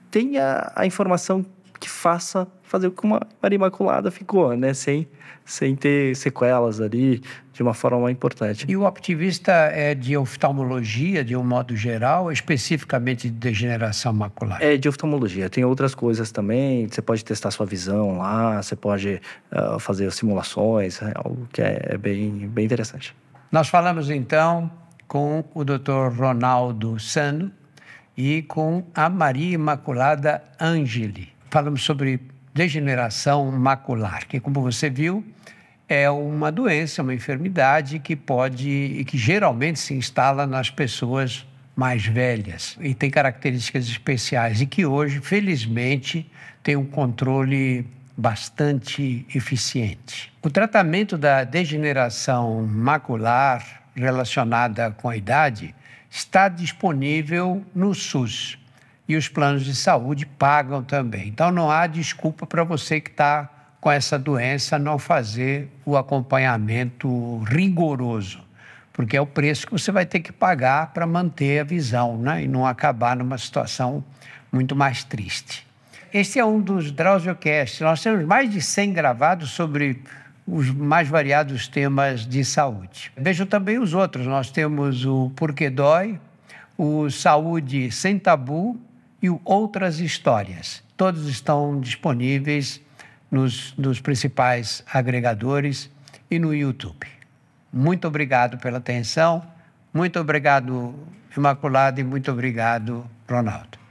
tenha 0.08 0.70
a 0.76 0.86
informação 0.86 1.44
que 1.84 1.90
faça 1.90 2.48
fazer 2.62 2.88
com 2.90 3.02
que 3.02 3.06
uma 3.06 3.20
Maria 3.42 3.56
Imaculada 3.56 4.10
ficou, 4.10 4.56
né? 4.56 4.72
Sem, 4.72 5.06
sem 5.44 5.76
ter 5.76 6.16
sequelas 6.16 6.80
ali, 6.80 7.20
de 7.52 7.62
uma 7.62 7.74
forma 7.74 8.10
importante. 8.10 8.64
E 8.66 8.74
o 8.74 8.86
optimista 8.86 9.52
é 9.52 9.94
de 9.94 10.16
oftalmologia, 10.16 11.22
de 11.22 11.36
um 11.36 11.44
modo 11.44 11.76
geral, 11.76 12.32
especificamente 12.32 13.28
de 13.28 13.36
degeneração 13.36 14.14
macular? 14.14 14.62
É 14.62 14.78
de 14.78 14.88
oftalmologia. 14.88 15.50
Tem 15.50 15.62
outras 15.62 15.94
coisas 15.94 16.32
também. 16.32 16.88
Você 16.88 17.02
pode 17.02 17.22
testar 17.22 17.50
sua 17.50 17.66
visão 17.66 18.16
lá, 18.16 18.62
você 18.62 18.74
pode 18.74 19.20
uh, 19.52 19.78
fazer 19.78 20.10
simulações, 20.10 21.02
é 21.02 21.12
algo 21.14 21.46
que 21.52 21.60
é, 21.60 21.80
é 21.90 21.98
bem, 21.98 22.48
bem 22.48 22.64
interessante. 22.64 23.14
Nós 23.52 23.68
falamos 23.68 24.08
então 24.08 24.70
com 25.06 25.44
o 25.52 25.62
Dr. 25.62 26.08
Ronaldo 26.16 26.98
Sano 26.98 27.52
e 28.16 28.40
com 28.40 28.84
a 28.94 29.10
Maria 29.10 29.52
Imaculada 29.52 30.42
Angeli. 30.58 31.33
Falamos 31.54 31.84
sobre 31.84 32.18
degeneração 32.52 33.48
macular, 33.52 34.26
que, 34.26 34.40
como 34.40 34.60
você 34.60 34.90
viu, 34.90 35.24
é 35.88 36.10
uma 36.10 36.50
doença, 36.50 37.00
uma 37.00 37.14
enfermidade 37.14 38.00
que 38.00 38.16
pode 38.16 38.68
e 38.68 39.04
que 39.04 39.16
geralmente 39.16 39.78
se 39.78 39.94
instala 39.94 40.48
nas 40.48 40.68
pessoas 40.68 41.46
mais 41.76 42.04
velhas 42.04 42.76
e 42.80 42.92
tem 42.92 43.08
características 43.08 43.86
especiais 43.86 44.60
e 44.60 44.66
que 44.66 44.84
hoje, 44.84 45.20
felizmente, 45.20 46.28
tem 46.60 46.74
um 46.74 46.84
controle 46.84 47.86
bastante 48.16 49.24
eficiente. 49.32 50.32
O 50.42 50.50
tratamento 50.50 51.16
da 51.16 51.44
degeneração 51.44 52.66
macular 52.66 53.84
relacionada 53.94 54.90
com 54.90 55.08
a 55.08 55.16
idade 55.16 55.72
está 56.10 56.48
disponível 56.48 57.64
no 57.72 57.94
SUS 57.94 58.58
e 59.06 59.16
os 59.16 59.28
planos 59.28 59.64
de 59.64 59.74
saúde 59.74 60.26
pagam 60.26 60.82
também. 60.82 61.28
Então 61.28 61.50
não 61.50 61.70
há 61.70 61.86
desculpa 61.86 62.46
para 62.46 62.64
você 62.64 63.00
que 63.00 63.10
está 63.10 63.50
com 63.80 63.90
essa 63.90 64.18
doença, 64.18 64.78
não 64.78 64.98
fazer 64.98 65.68
o 65.84 65.96
acompanhamento 65.96 67.38
rigoroso, 67.40 68.42
porque 68.92 69.16
é 69.16 69.20
o 69.20 69.26
preço 69.26 69.66
que 69.66 69.72
você 69.72 69.92
vai 69.92 70.06
ter 70.06 70.20
que 70.20 70.32
pagar 70.32 70.92
para 70.94 71.06
manter 71.06 71.60
a 71.60 71.64
visão 71.64 72.16
né? 72.16 72.44
e 72.44 72.48
não 72.48 72.66
acabar 72.66 73.14
numa 73.14 73.36
situação 73.36 74.02
muito 74.50 74.74
mais 74.74 75.04
triste. 75.04 75.66
Este 76.12 76.38
é 76.38 76.44
um 76.44 76.60
dos 76.60 76.90
Drausiocast. 76.92 77.82
Nós 77.82 78.00
temos 78.00 78.24
mais 78.24 78.48
de 78.48 78.62
100 78.62 78.92
gravados 78.92 79.50
sobre 79.50 80.00
os 80.46 80.70
mais 80.70 81.08
variados 81.08 81.68
temas 81.68 82.26
de 82.26 82.44
saúde. 82.44 83.12
Vejam 83.16 83.46
também 83.46 83.78
os 83.78 83.92
outros. 83.92 84.26
Nós 84.26 84.50
temos 84.50 85.04
o 85.04 85.30
Porquê 85.36 85.68
Dói, 85.68 86.18
o 86.78 87.10
Saúde 87.10 87.90
Sem 87.90 88.18
Tabu 88.18 88.80
e 89.24 89.40
Outras 89.42 90.00
Histórias. 90.00 90.82
Todos 90.98 91.26
estão 91.28 91.80
disponíveis 91.80 92.78
nos, 93.30 93.74
nos 93.78 93.98
principais 93.98 94.84
agregadores 94.92 95.90
e 96.30 96.38
no 96.38 96.54
YouTube. 96.54 97.06
Muito 97.72 98.06
obrigado 98.06 98.58
pela 98.58 98.76
atenção, 98.76 99.42
muito 99.94 100.20
obrigado, 100.20 100.94
Imaculado, 101.34 102.02
e 102.02 102.04
muito 102.04 102.30
obrigado, 102.30 103.08
Ronaldo. 103.26 103.83